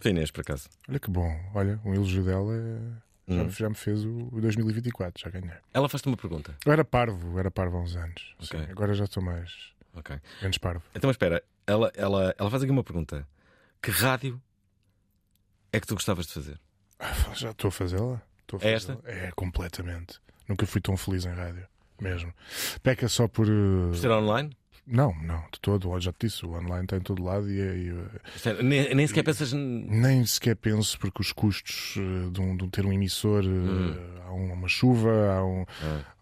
[0.00, 0.68] Foi Inês, por acaso.
[0.88, 1.30] Olha que bom.
[1.54, 3.02] Olha, um elogio dela é-
[3.34, 3.50] já, Hum.
[3.50, 5.56] já me fez o o 2024, já ganhei.
[5.72, 6.56] Ela faz-te uma pergunta.
[6.66, 8.34] Eu era parvo, era parvo há uns anos.
[8.42, 8.58] Ok.
[8.60, 9.72] Sim, agora já estou mais.
[9.94, 10.18] Ok.
[10.40, 10.82] Menos parvo.
[10.94, 13.26] Então, espera, ela, ela, ela faz aqui uma pergunta.
[13.80, 14.40] Que rádio
[15.72, 16.58] é que tu gostavas de fazer?
[17.34, 18.22] Já estou a fazê-la?
[18.40, 19.00] Estou a É fazê-la.
[19.04, 20.20] É, completamente.
[20.48, 21.66] Nunca fui tão feliz em rádio.
[22.00, 22.32] Mesmo.
[22.82, 23.46] Peca só por.
[23.48, 24.56] uh, Por ser online?
[24.84, 25.98] Não, não, de todo.
[26.00, 27.94] Já te disse, o online está em todo lado e, é- e,
[28.34, 29.52] Isto é, Nem, nem sequer pensas.
[29.52, 33.94] Nem sequer penso porque os custos uh, de, um, de ter um emissor, uh, Hum.
[34.26, 35.64] há um- uma chuva, há um,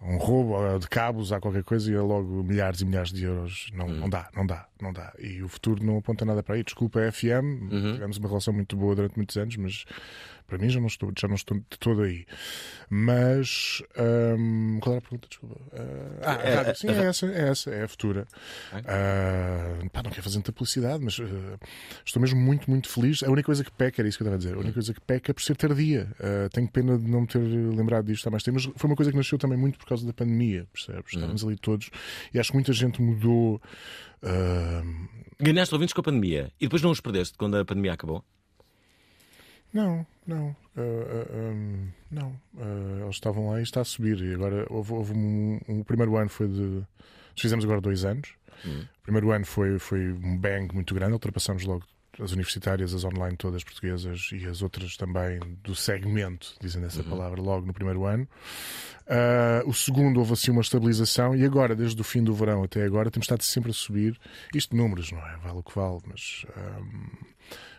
[0.00, 3.24] há um roubo de cabos, há qualquer coisa e é logo milhares e milhares de
[3.24, 3.70] euros.
[3.72, 3.96] Não, Hum.
[4.00, 5.14] não dá, não dá, não dá.
[5.18, 6.62] E o futuro não aponta nada para aí.
[6.62, 7.92] Desculpa, a FM, Uhum.
[7.94, 9.84] tivemos uma relação muito boa durante muitos anos, mas
[10.50, 12.26] para mim já não estou, já não estou de todo aí.
[12.90, 13.82] Mas
[14.36, 15.28] hum, qual era a pergunta?
[15.28, 15.54] Desculpa.
[15.72, 16.76] Uh, ah, É, rádio.
[16.76, 18.26] Sim, a- é essa, é essa, é a futura.
[18.74, 21.24] Uh, pá, não quero fazer muita publicidade, mas uh,
[22.04, 23.22] estou mesmo muito, muito feliz.
[23.22, 24.92] A única coisa que peca, era isso que eu estava a dizer, a única coisa
[24.92, 26.08] que peca é por ser tardia.
[26.18, 28.96] Uh, tenho pena de não me ter lembrado disto há mais tempo, mas foi uma
[28.96, 31.12] coisa que nasceu também muito por causa da pandemia, percebes?
[31.14, 31.90] Estávamos ali todos
[32.34, 33.60] e acho que muita gente mudou.
[35.38, 38.24] Ganhaste ouvintes com a pandemia e depois não os perdeste quando a pandemia acabou?
[39.72, 40.48] Não, não.
[40.76, 42.28] Uh, uh, um, não.
[42.54, 44.20] Uh, eles estavam lá e está a subir.
[44.20, 46.60] E agora houve, houve um, um- O primeiro ano foi de.
[46.60, 48.34] Nós fizemos agora dois anos.
[48.66, 48.82] Hum.
[48.98, 51.84] O primeiro ano foi, foi um bang muito grande, ultrapassamos logo
[52.22, 57.40] as universitárias, as online todas portuguesas e as outras também do segmento, dizendo essa palavra,
[57.40, 58.28] logo no primeiro ano.
[59.06, 62.84] Ah, o segundo houve assim uma estabilização e agora, desde o fim do verão até
[62.84, 64.18] agora, temos estado sempre a subir.
[64.54, 65.36] Isto de números, não é?
[65.38, 66.46] Vale o que vale, mas.
[66.56, 67.30] ahm,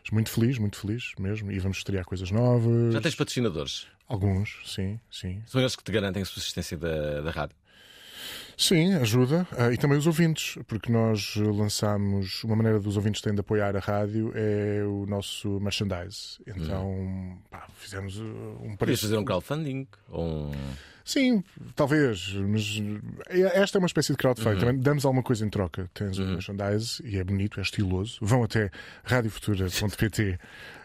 [0.04, 1.52] mas muito feliz, muito feliz mesmo.
[1.52, 2.94] E vamos estrear coisas novas.
[2.94, 3.88] Já tens patrocinadores?
[4.08, 5.42] Alguns, sim, sim.
[5.46, 7.56] São eles que te garantem a subsistência da, da rádio.
[8.58, 9.48] Sim, ajuda.
[9.58, 12.44] Ah, e também os ouvintes, porque nós lançámos.
[12.44, 16.40] Uma maneira dos ouvintes terem de apoiar a rádio é o nosso merchandise.
[16.46, 19.02] Então, pá, fizemos uh, um Podias preço.
[19.04, 19.88] fazer um crowdfunding?
[20.10, 20.52] Ou um...
[21.04, 21.44] Sim,
[21.76, 22.82] talvez, mas
[23.54, 24.54] esta é uma espécie de crowdfunding.
[24.54, 24.60] Uhum.
[24.60, 25.90] Também damos alguma coisa em troca.
[25.94, 28.20] Tens o merchandise e é bonito, é estiloso.
[28.22, 28.70] Vão até
[29.04, 30.40] radiofutura.pt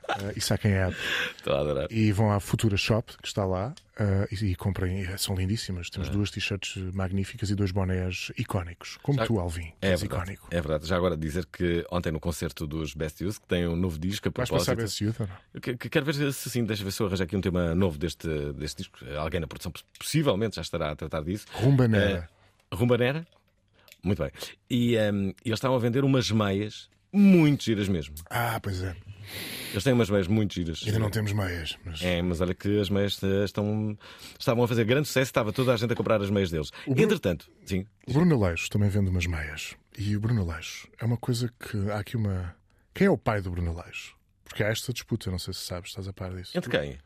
[0.08, 0.96] eh, e saquem a app.
[1.36, 1.88] Estou a adorar.
[1.90, 5.06] E vão à Futura Shop, que está lá, eh, e, e comprem.
[5.18, 5.88] São lindíssimas.
[5.90, 8.98] Temos duas t-shirts magníficas e dois bonés icónicos.
[9.02, 9.72] Como Já- tu, Alvin.
[9.80, 10.48] É és verdade, icónico.
[10.50, 10.86] é verdade.
[10.86, 14.28] Já agora dizer que ontem no concerto dos Best Youth, que tem um novo disco
[14.28, 14.70] a Vais propósito.
[14.70, 15.60] passar Best Youth ou não?
[15.60, 17.98] Que- que Quero ver se sim, deixa ver se eu arranjo aqui um tema novo
[17.98, 18.98] deste, deste disco.
[19.18, 21.46] Alguém na produção possivelmente já estará a tratar disso.
[21.52, 22.28] Rumbanera.
[22.70, 23.26] Eh, Rumbanera?
[24.02, 24.30] Muito bem.
[24.70, 28.14] E ehm, eles estavam a vender umas meias muito giras mesmo.
[28.30, 28.94] Ah, pois é.
[29.70, 30.82] Eles têm umas meias muito giras.
[30.84, 31.76] Ainda não temos meias.
[31.84, 32.02] Mas...
[32.02, 33.96] É, mas olha que as meias eh, estão,
[34.38, 36.70] estavam a fazer grande sucesso, estava toda a gente a comprar as meias deles.
[36.86, 39.74] Entretanto, sim, O Bruno Aleixo também vende umas meias.
[39.98, 42.54] E o Bruno Aleixo é uma coisa que há aqui uma.
[42.94, 44.14] Quem é o pai do Bruno Aleixo?
[44.44, 46.56] Porque há esta disputa, não sei se sabes, estás a par disso.
[46.56, 46.98] entre quem?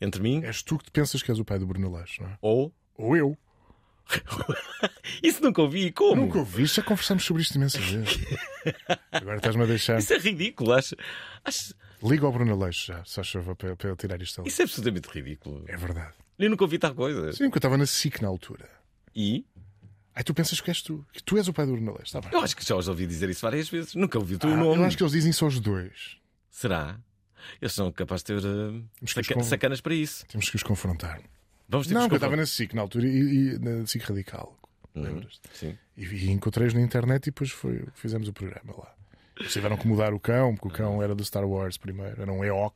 [0.00, 0.42] Entre mim?
[0.44, 2.38] És tu que pensas que és o pai do Bruno Aleixo, não é?
[2.40, 2.72] Ou?
[2.96, 3.36] Ou eu.
[5.22, 5.90] Isso nunca ouvi.
[5.92, 6.22] Como?
[6.22, 8.18] Nunca ouvi, já conversámos sobre isto imensas vezes.
[9.10, 9.98] Agora estás-me a deixar.
[9.98, 10.94] Isso é ridículo, acho.
[11.44, 11.74] acho...
[12.02, 14.48] Liga ao Bruno Aleixo já, faz favor, para, para ele tirar isto ali.
[14.48, 15.64] Isso é absolutamente ridículo.
[15.66, 16.12] É verdade.
[16.38, 17.32] Eu nunca ouvi tal coisa.
[17.32, 18.68] Sim, porque eu estava na SIC na altura.
[19.14, 19.44] E?
[20.14, 22.20] Aí tu pensas que és tu, que tu és o pai do Bruno Aleixo, está
[22.20, 22.30] bem?
[22.32, 23.94] Eu acho que já os ouvi dizer isso várias vezes.
[23.94, 24.76] Nunca ouvi o teu Ah, nome.
[24.80, 26.16] eu acho que eles dizem só os dois.
[26.50, 26.98] Será?
[27.60, 28.34] Eles são capazes de ter
[29.02, 30.26] os saca- sacanas para isso.
[30.26, 31.20] Temos que os confrontar.
[31.68, 33.10] Vamos ter não, que eu estava na SIC na altura e,
[33.54, 34.56] e na SIC Radical.
[34.94, 35.40] Lembras?
[35.52, 35.76] Sim.
[35.96, 38.94] E, e encontrei-os na internet e depois foi, fizemos o programa lá.
[39.38, 42.32] Eles tiveram que mudar o cão, porque o cão era do Star Wars primeiro, era
[42.32, 42.74] um EOC.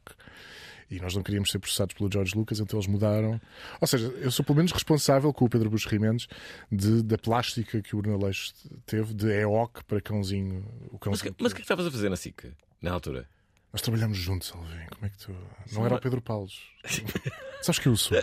[0.90, 3.40] E nós não queríamos ser processados pelo George Lucas, então eles mudaram.
[3.80, 6.26] Ou seja, eu sou pelo menos responsável com o Pedro Buxo Rimendes
[6.70, 8.52] de, da plástica que o Bruno Aleixo
[8.84, 10.64] teve de EOC para cãozinho.
[10.88, 13.28] O Mas, cãozinho mas o que é que estavas a fazer na SIC, na altura?
[13.72, 14.86] Nós trabalhamos juntos, Alvin.
[14.90, 15.34] Como é que tu.
[15.72, 16.60] Não era o Pedro Paulos.
[17.62, 18.20] Sabes que eu sou?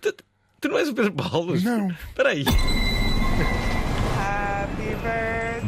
[0.00, 0.14] Tu,
[0.60, 1.58] tu não és o Pedro Paulo?
[1.60, 1.90] Não.
[1.90, 2.44] Espera aí.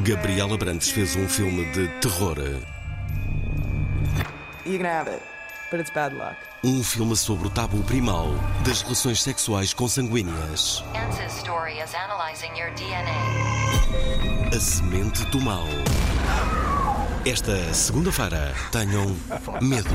[0.04, 2.36] Gabriela Brandes fez um filme de terror.
[4.66, 5.22] You can have it,
[5.70, 6.36] but it's bad luck.
[6.64, 8.28] Um filme sobre o tabu primal
[8.64, 10.84] das relações sexuais consanguíneas.
[10.94, 14.56] Ansys story is analyzing your DNA.
[14.56, 15.66] A Semente do Mal.
[17.24, 19.06] Esta segunda-feira, tenham
[19.60, 19.88] medo.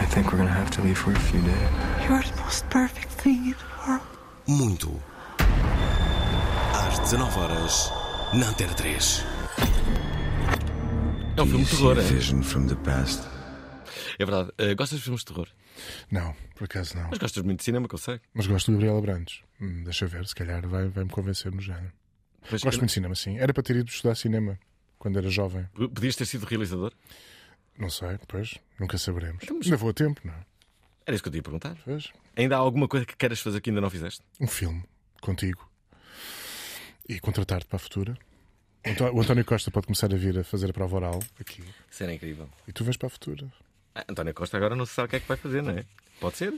[0.00, 2.08] I think we're gonna have to leave for a few days.
[2.08, 4.04] You're the most perfect thing in the world.
[4.46, 5.02] Muito.
[6.74, 7.90] Às 19 horas,
[8.34, 9.24] na Antena 3.
[11.36, 12.02] É um filme de terror, é?
[12.02, 13.22] Vision from the past.
[14.18, 14.50] É verdade.
[14.58, 15.48] Eh, gostas de filmes de terror?
[16.10, 17.08] Não, por acaso não.
[17.08, 18.20] Mas gostas muito de cinema, que eu sei.
[18.34, 19.40] Mas gosto do Gabriela Brandes.
[19.60, 21.92] Hum, deixa ver, se calhar vai- vai-me convencer no género.
[22.50, 23.38] Pois, gosto eu- muito de cinema, sim.
[23.38, 24.58] Era para ter ido estudar cinema
[25.02, 25.64] quando era jovem.
[25.74, 26.92] Podias ter sido realizador?
[27.76, 29.42] Não sei, pois, nunca saberemos.
[29.42, 30.44] Então, mas- Ainda vou a tempo, não é?
[31.04, 31.76] Era isso que eu te ia perguntar.
[31.84, 32.12] Pois.
[32.36, 34.22] Ainda há alguma coisa que queiras fazer que ainda não fizeste?
[34.40, 34.84] Um filme
[35.20, 35.68] contigo
[37.08, 38.16] e contratar-te para a futura.
[38.86, 41.64] O Antó- O António Costa pode começar a vir a fazer a prova oral aqui.
[41.90, 42.48] Isso era incrível.
[42.68, 43.52] E tu vens para a futura.
[43.96, 45.84] Ah, António Costa agora não se sabe o que é que vai fazer, não é?
[46.20, 46.54] Pode ser?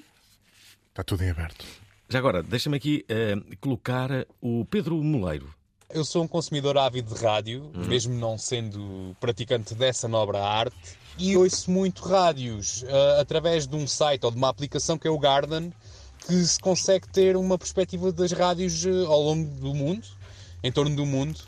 [0.91, 1.65] Está tudo em aberto.
[2.11, 4.11] Já agora, deixa-me aqui eh, colocar
[4.43, 5.53] o Pedro Moleiro.
[5.95, 7.87] Eu sou um consumidor ávido de rádio, Uhum.
[7.87, 10.75] mesmo não sendo praticante dessa nobre arte,
[11.17, 15.11] e ouço muito rádios ah, através de um site ou de uma aplicação que é
[15.11, 15.73] o Garden,
[16.27, 20.05] que se consegue ter uma perspectiva das rádios ah, ao longo do mundo,
[20.65, 21.39] em torno do mundo,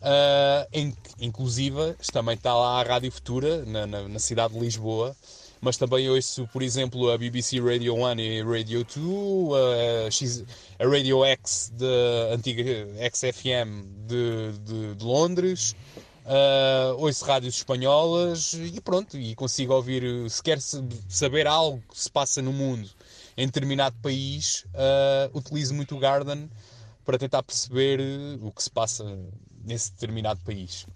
[0.00, 4.60] ah, em que, inclusive, também está lá a Rádio Futura, na, na- na cidade de
[4.60, 5.14] Lisboa,
[5.60, 10.44] mas também ouço, por exemplo, a BBC Radio 1 e Radio 2,
[10.78, 12.64] a, Radio X, da antiga
[13.12, 15.76] XFM de, de, de Londres,
[16.24, 22.10] uh, ouço rádios espanholas e pronto, e consigo ouvir, se quer saber algo que se
[22.10, 22.88] passa no mundo
[23.36, 26.50] em determinado país, uh, utilizo muito o Garden
[27.04, 29.04] para tentar perceber uh, o que se passa
[29.62, 30.86] nesse determinado país.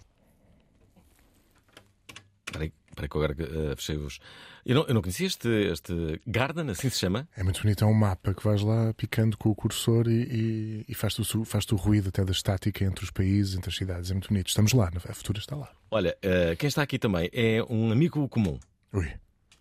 [2.94, 4.20] Espera que agora eh, fechei os,
[4.66, 7.28] Eu não, eu não conhecia este, este Garden, assim se chama?
[7.36, 10.84] É muito bonito, é um mapa que vais lá picando com o cursor e, e,
[10.88, 14.10] e faz-te o, faz-te o ruído até da estática entre os países, entre as cidades.
[14.10, 14.48] É muito bonito.
[14.48, 15.68] Estamos lá, a Futura está lá.
[15.90, 18.58] Olha, eh, quem está aqui também é um amigo comum.
[18.94, 19.12] Ui.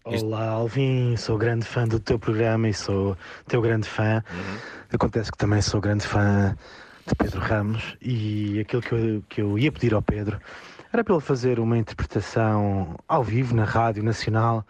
[0.06, 4.24] Olá, Alvin, sou grande fã do teu programa e sou teu grande fã.
[4.89, 6.58] Acontece que também sou grande fã
[7.06, 10.39] de Pedro Ramos e aquilo que eu, que eu ia pedir ao Pedro
[10.94, 14.64] era para ele fazer uma interpretação ao vivo na Rádio Nacional,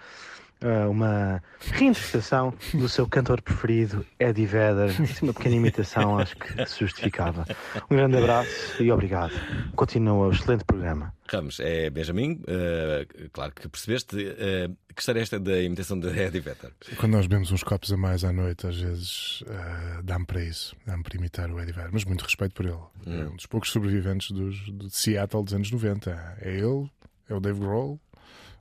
[0.64, 4.89] eh, uma reinterpretação do seu cantor preferido, Eddie Vedder.
[5.01, 7.45] Assim, uma pequena imitação, acho que se justificava.
[7.91, 9.34] Um grande abraço e obrigado.
[9.76, 11.14] Continua o excelente programa.
[11.28, 12.41] Ramos, é Benjamin.
[12.47, 14.16] eh, claro que percebeste.
[14.38, 16.72] eh, que história é esta da imitação de Eddie Vedder?
[16.97, 20.76] Quando nós bebemos uns copos a mais à noite, às vezes ah, dá-me para isso,
[20.86, 22.78] dá-me para imitar o Eddie Vedder, mas muito respeito por ele.
[23.07, 26.11] É um dos poucos sobreviventes dos, de Seattle dos anos 90.
[26.41, 26.88] É ele,
[27.28, 27.99] é o Dave Grohl.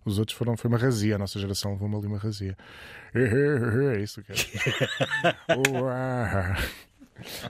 [0.05, 2.57] Os outros foram, foi uma razia, a nossa geração levou-me ali uma razia.
[3.14, 4.34] É isso que é.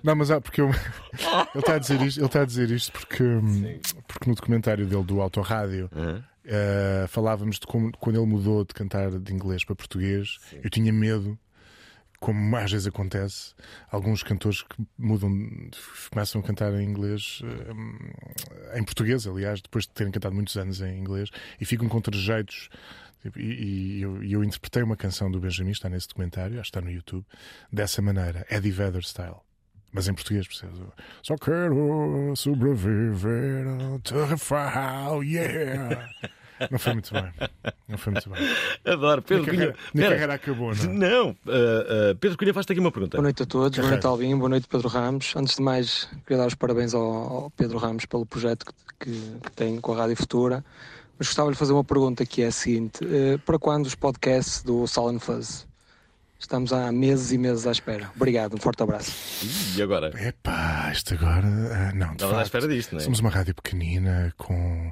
[0.02, 2.92] Não, mas ah, porque eu- ele está a dizer isto, ele está a dizer isto
[2.92, 3.24] porque,
[4.06, 5.88] porque no documentário dele do Autorádio
[6.44, 10.92] eh, falávamos de como quando ele mudou de cantar de inglês para português, eu tinha
[10.92, 11.38] medo,
[12.22, 13.52] como às vezes acontece,
[13.90, 15.28] alguns cantores que mudam,
[16.08, 20.80] começam a cantar em inglês, eh, em português, aliás, depois de terem cantado muitos anos
[20.80, 22.68] em inglês, e ficam com trejeitos.
[23.22, 26.78] Tipo, E, e eu, eu interpretei uma canção do Benjamin, está nesse documentário, acho que
[26.78, 27.26] está no YouTube,
[27.72, 29.40] dessa maneira, Eddie Vedder style.
[29.92, 30.78] Mas em português, percebes?
[31.24, 33.66] Só quero sobreviver
[34.04, 36.08] terrafal, yeah!
[36.70, 37.32] Não foi muito bem.
[37.88, 38.38] Não foi muito bem.
[38.84, 39.90] Adoro, Pedro Minha carreira- Cunha.
[39.94, 40.86] minha carreira acabou, não é?
[40.88, 43.16] Não, eh, eh, Pedro Cunha, faz-te aqui uma pergunta.
[43.16, 44.06] Boa noite a todos, boa noite.
[44.06, 45.34] Alvin, boa noite Pedro Ramos.
[45.36, 48.72] Antes de mais, queria dar os parabéns ao, ao Pedro Ramos pelo projeto que,
[49.10, 50.64] que, que tem com a Rádio Futura.
[51.18, 54.62] Mas gostava de fazer uma pergunta que é a seguinte: eh, para quando os podcasts
[54.62, 55.66] do Silent Fuzz?
[56.38, 58.10] Estamos há meses e meses à espera.
[58.16, 59.12] Obrigado, um forte abraço.
[59.76, 60.10] E agora?
[60.20, 61.46] Epá, isto agora.
[61.46, 63.04] ah, não, de Estavas à facto, espera disto, não é?
[63.04, 64.90] Somos uma rádio pequenina com.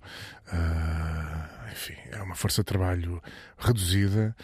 [0.52, 1.48] ah,
[1.80, 3.22] enfim, é uma força de trabalho
[3.58, 4.36] reduzida,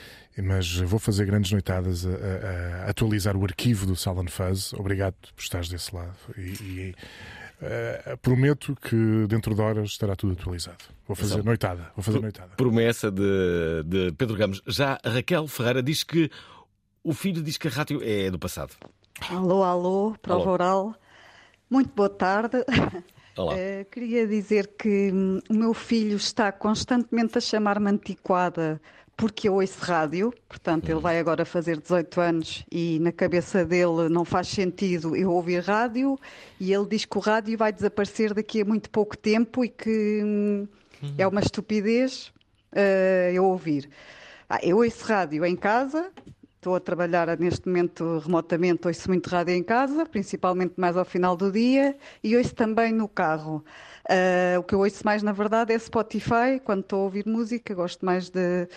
[0.43, 4.72] mas vou fazer grandes noitadas a, a- a atualizar o arquivo do Salon Fuzz.
[4.72, 6.14] Obrigado por estares desse lado.
[6.37, 6.95] E, e,
[7.62, 10.82] ah, prometo que dentro de horas estará tudo atualizado.
[11.07, 11.45] Vou fazer Atenção.
[11.47, 11.91] noitada.
[11.95, 12.49] Vou fazer noitada.
[12.57, 14.62] Promessa de, de Pedro Ramos.
[14.66, 16.30] Já a Raquel Ferreira diz que
[17.05, 18.74] o filho diz que a rádio é do passado.
[19.30, 20.53] Alô, alô, prova Alô.
[20.53, 20.95] oral.
[21.70, 22.59] Muito boa tarde.
[23.57, 28.80] Eh, queria dizer que hum, o meu filho está constantemente a chamar-me antiquada
[29.16, 34.11] porque eu ouço rádio, portanto ele vai agora fazer 18 anos e na cabeça dele
[34.11, 36.18] não faz sentido eu ouvir rádio
[36.61, 40.22] e ele diz que o rádio vai desaparecer daqui a muito pouco tempo e que
[40.22, 40.68] hum,
[41.16, 42.30] é uma estupidez
[42.72, 43.89] eh, eu ouvir.
[44.49, 46.12] Ah, eu ouço rádio em casa,
[46.66, 51.36] estou a trabalhar neste momento remotamente, ouço muito rádio em casa, principalmente mais ao final
[51.36, 53.64] do dia, e ouço também no carro.
[54.08, 57.72] Ah, o que eu ouço mais, na verdade, é Spotify, quando estou a ouvir música,
[57.72, 58.68] gosto mais de,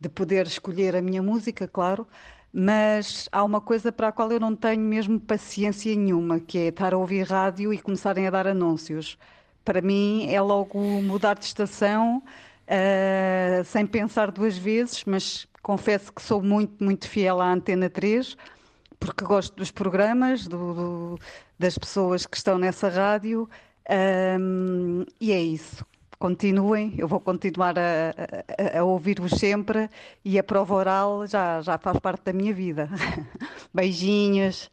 [0.00, 2.04] de poder escolher a minha música, claro,
[2.52, 6.66] mas há uma coisa para a qual eu não tenho mesmo paciência nenhuma, que é
[6.68, 9.16] estar a ouvir rádio e começarem a dar anúncios.
[9.64, 12.24] Para mim é logo mudar de estação,
[12.68, 18.36] ah, sem pensar duas vezes, mas confesso que sou muito, muito fiel à Antena 3,
[19.00, 21.18] porque gosto dos programas, do- do-
[21.58, 23.48] das pessoas que estão nessa rádio,
[23.88, 25.84] ahm, e é isso.
[26.18, 28.14] Continuem, eu vou continuar a,
[28.74, 29.90] a- a ouvir-vos sempre
[30.24, 32.88] e a prova oral já, já faz parte da minha vida.
[33.74, 34.70] Beijinhos.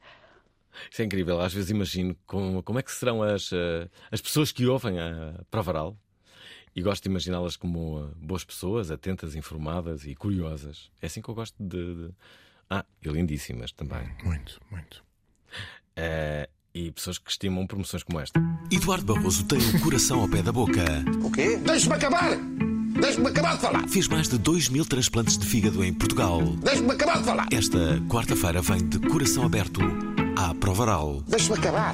[0.89, 1.39] Isso é incrível.
[1.41, 5.33] Às vezes imagino como, como é que serão as, eh, as pessoas que ouvem a
[5.51, 5.97] Provaral
[6.75, 10.89] e gosto de imaginá-las como eh, boas pessoas, atentas, informadas e curiosas.
[11.01, 11.95] É assim que eu gosto de.
[12.07, 12.11] de-
[12.69, 14.09] Ah, e lindíssimas também.
[14.23, 15.03] Muito, muito.
[15.95, 18.39] Eh, e pessoas que estimam promoções como esta.
[18.71, 20.83] Eduardo Barroso tem o coração ao pé da boca.
[21.23, 21.57] O quê?
[21.57, 22.31] Deixe-me acabar!
[22.99, 23.87] Deixe-me acabar de falar!
[23.87, 26.41] Fez mais de 2 mil transplantes de fígado em Portugal.
[26.63, 27.47] Deixe-me acabar de falar!
[27.51, 29.81] Esta quarta-feira vem de coração aberto
[30.35, 31.21] à Provaral.
[31.27, 31.93] Deixe-me acabar!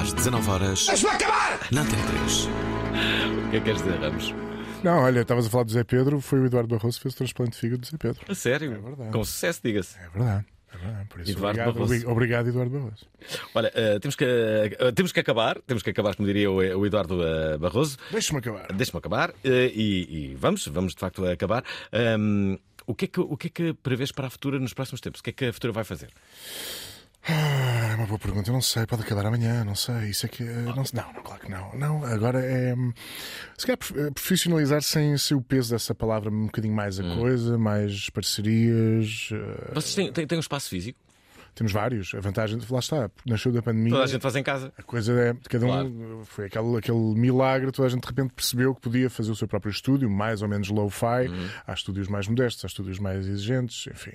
[0.00, 1.60] Às 19 horas Deixe-me acabar!
[1.70, 2.48] na Antena 3.
[3.46, 4.34] O que é que queres dizer, Ramos?
[4.82, 7.18] Não, olha, estavas a falar do Zé Pedro, foi o Eduardo Barroso que fez o
[7.18, 8.20] transplante de fígado do Zé Pedro.
[8.28, 8.72] A sério?
[8.72, 9.10] É verdade.
[9.10, 9.96] Com sucesso, diga-se.
[9.98, 10.46] É verdade.
[10.72, 11.08] É verdade.
[11.08, 11.94] Por isso, Eduardo obrigado, Barroso.
[11.94, 13.06] obri- obrigado, Eduardo Barroso.
[13.54, 16.86] Olha, eh, temos, que, eh, temos que acabar, temos que acabar, como diria o, o
[16.86, 17.96] Eduardo eh, Barroso.
[18.10, 18.72] Deixa-me acabar.
[18.72, 21.64] Deixa-me acabar eh, e, e vamos, vamos de facto acabar.
[21.92, 25.00] Ahm, o, que é que, o que é que prevês para a futura nos próximos
[25.00, 25.20] tempos?
[25.20, 26.08] O que é que a futura vai fazer?
[27.26, 28.48] Ah, uma boa pergunta.
[28.48, 30.10] Eu não sei, pode acabar amanhã, não sei.
[30.10, 30.42] Isso é que.
[30.42, 31.74] eh, Não, não, claro que não.
[31.76, 32.74] Não, agora é.
[32.74, 32.92] hum,
[33.56, 37.18] Se calhar eh, profissionalizar sem, sem o peso dessa palavra, um bocadinho mais a Hum.
[37.18, 39.28] coisa, mais parcerias.
[39.32, 40.98] eh, Vocês têm, têm, têm um espaço físico?
[41.58, 42.14] Temos vários.
[42.14, 43.90] A vantagem, lá está, nasceu da pandemia.
[43.90, 44.72] Toda a gente faz em casa.
[44.78, 48.72] A coisa é, cada um foi aquele, aquele milagre, toda a gente de repente percebeu
[48.76, 51.26] que podia fazer o seu próprio estúdio, mais ou menos low-fi.
[51.26, 51.48] Uhum.
[51.66, 54.12] Há estúdios mais modestos, há estúdios mais exigentes, enfim.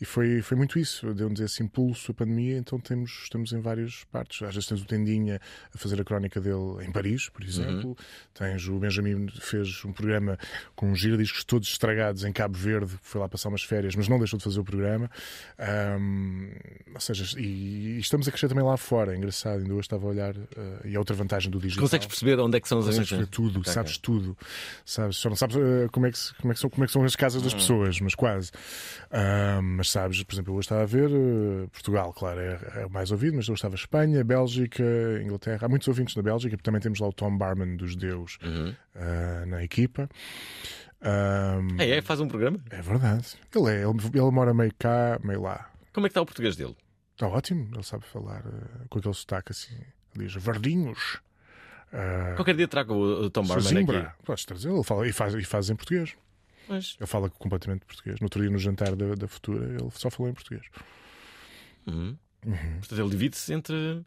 [0.00, 4.04] E foi, foi muito isso, deu-nos esse impulso a pandemia, então temos, estamos em várias
[4.12, 4.40] partes.
[4.42, 5.40] Às vezes tens o Tendinha
[5.74, 7.88] a fazer a crónica dele em Paris, por exemplo.
[7.88, 7.96] Uhum.
[8.32, 10.38] Tens o Benjamin fez um programa
[10.76, 14.06] com uns giradiscos todos estragados em Cabo Verde, que foi lá passar umas férias, mas
[14.06, 15.10] não deixou de fazer o programa.
[15.58, 16.46] Ahm,
[16.94, 19.58] ou seja, e, e estamos a crescer também lá fora, é engraçado.
[19.58, 21.82] Ainda hoje estava a olhar, eh, e a outra vantagem do digital.
[21.84, 23.72] Consegues perceber onde é que são as Consegues perceber tudo, Ok.
[23.72, 24.36] sabes tudo.
[24.84, 26.92] Sabes, só não sabes eh, como, é que, como, é que são, como é que
[26.92, 27.56] são as casas das Hum.
[27.56, 28.50] pessoas, mas quase.
[29.10, 32.86] Ah, mas sabes, por exemplo, eu hoje estava a ver eh, Portugal, claro, é, é
[32.86, 34.84] o mais ouvido, mas hoje estava Espanha, Bélgica,
[35.22, 35.66] Inglaterra.
[35.66, 38.74] Há muitos ouvintes na Bélgica, porque também temos lá o Tom Barman dos Deus Uhum.
[38.94, 40.08] ah, na equipa.
[41.00, 42.58] Ah, É, é, faz um programa?
[42.70, 43.34] é verdade.
[43.54, 45.68] Ele é, ele, ele mora meio cá, meio lá.
[45.96, 46.76] Como é que está o português dele?
[47.14, 49.78] Está ótimo, ele sabe falar eh, com aquele sotaque assim,
[50.14, 51.22] diz verdinhos.
[51.90, 54.22] Ah, Qualquer dia trago o, Tom Barman aqui.
[54.22, 56.14] Podes trazer, ele fala e faz, e faz em português.
[56.66, 56.98] Pois.
[57.00, 58.20] Ele fala completamente português.
[58.20, 60.66] No outro dia, no jantar da, da Futura, ele só falou em português.
[61.86, 62.14] Uhum.
[62.44, 62.78] Uhum.
[62.80, 64.04] Portanto, ele divide-se entre.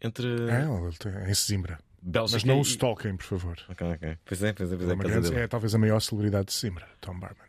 [0.00, 1.76] entre É, ele tem, é em.
[2.00, 3.58] Bélgica Mas não e- o stalkem, por favor.
[3.68, 4.18] Ok, ok.
[4.24, 5.40] Pois é, pois é, pois é.
[5.40, 7.48] é, é talvez a maior celebridade de Zimbra, Tom Barman.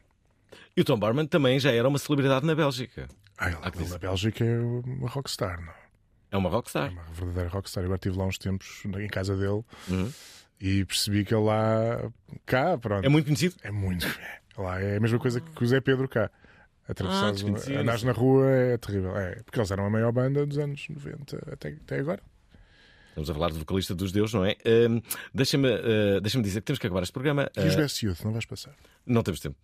[0.77, 3.07] E o Tom Barman também já era uma celebridade na Bélgica.
[3.37, 5.73] Ah, ele, ele na Bélgica é uma rockstar, não?
[6.31, 6.87] É uma rockstar.
[6.87, 7.83] É uma verdadeira rockstar.
[7.83, 10.11] Eu estive lá uns tempos em casa dele Uhum.
[10.61, 12.11] e percebi que ele lá.
[12.45, 13.03] cá, pronto.
[13.05, 13.55] É muito conhecido?
[13.63, 14.05] É muito.
[14.05, 14.61] é.
[14.61, 16.29] Lá é a mesma coisa que o Zé Pedro cá.
[16.87, 19.15] Atravessares Ah, andares na rua é terrível.
[19.17, 22.21] É, porque eles eram a maior banda dos anos 90 até, até agora.
[23.09, 24.55] Estamos a falar do vocalista dos Deus, não é?
[24.65, 25.01] Ahm,
[25.33, 27.49] Deixa-me ah, deixa-me dizer que temos que acabar este programa.
[27.57, 28.73] E os Ah, Best Youth, não vais passar?
[29.05, 29.57] Não temos tempo.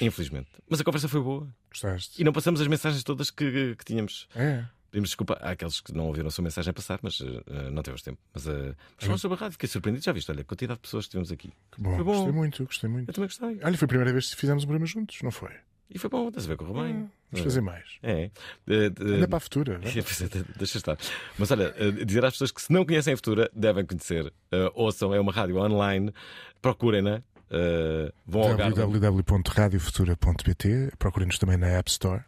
[0.00, 0.48] Infelizmente.
[0.68, 1.48] Mas a conversa foi boa.
[1.70, 2.20] Gostaste?
[2.20, 4.28] E não passamos as mensagens todas que, que tínhamos.
[4.34, 4.64] É.
[4.90, 8.00] Pedimos desculpa àqueles que não ouviram a sua mensagem a passar, mas ah, não tivemos
[8.00, 8.18] tempo.
[8.32, 10.02] Mas, uh, mas falamos sobre a rádio, fiquei surpreendido.
[10.02, 11.52] Já viste, olha, a quantidade de pessoas que tivemos aqui.
[11.70, 12.12] Que bom, Foi bom.
[12.12, 13.08] gostei muito, gostei muito.
[13.08, 13.60] Eu também gostei.
[13.62, 15.52] Olha, foi a primeira vez que fizemos um programa juntos, não foi?
[15.90, 17.04] E foi bom, estás a ver, correu bem.
[17.06, 17.84] Ah, vamos fazer mais.
[18.02, 18.24] É.
[18.24, 18.30] Eh,
[18.66, 20.98] eh, Anda para a Futura, vai para a Pois é, Deixa estar.
[21.38, 24.32] Mas olha, eh, dizer às pessoas que se não conhecem a Futura, devem conhecer.
[24.52, 26.12] Eh, ouçam, é uma rádio online,
[26.60, 27.22] procurem-na.
[27.50, 32.22] Eh, vão ao Garden, www.radiofutura.pt Procurem-nos também na App Store.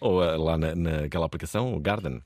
[0.00, 2.22] ou eh, lá na, naquela aplicação, o Garden.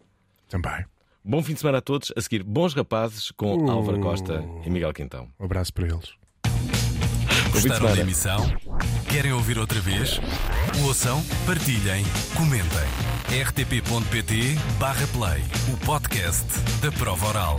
[0.49, 0.85] Também.
[1.25, 2.13] Bom fim de semana a todos.
[2.17, 3.71] A seguir, Bons Rapazes com Uh.
[3.71, 5.29] Álvaro Costa e Miguel Quintão.
[5.41, 6.13] Um abraço para eles.
[6.45, 8.01] Bom fim de Gostaram da semana.
[8.03, 8.41] emissão?
[9.11, 10.21] Querem ouvir outra vez?
[10.85, 12.05] Ouçam, partilhem,
[12.37, 12.69] comentem.
[13.43, 15.43] rtp.pt/play
[15.73, 16.45] o podcast
[16.83, 17.57] da prova oral.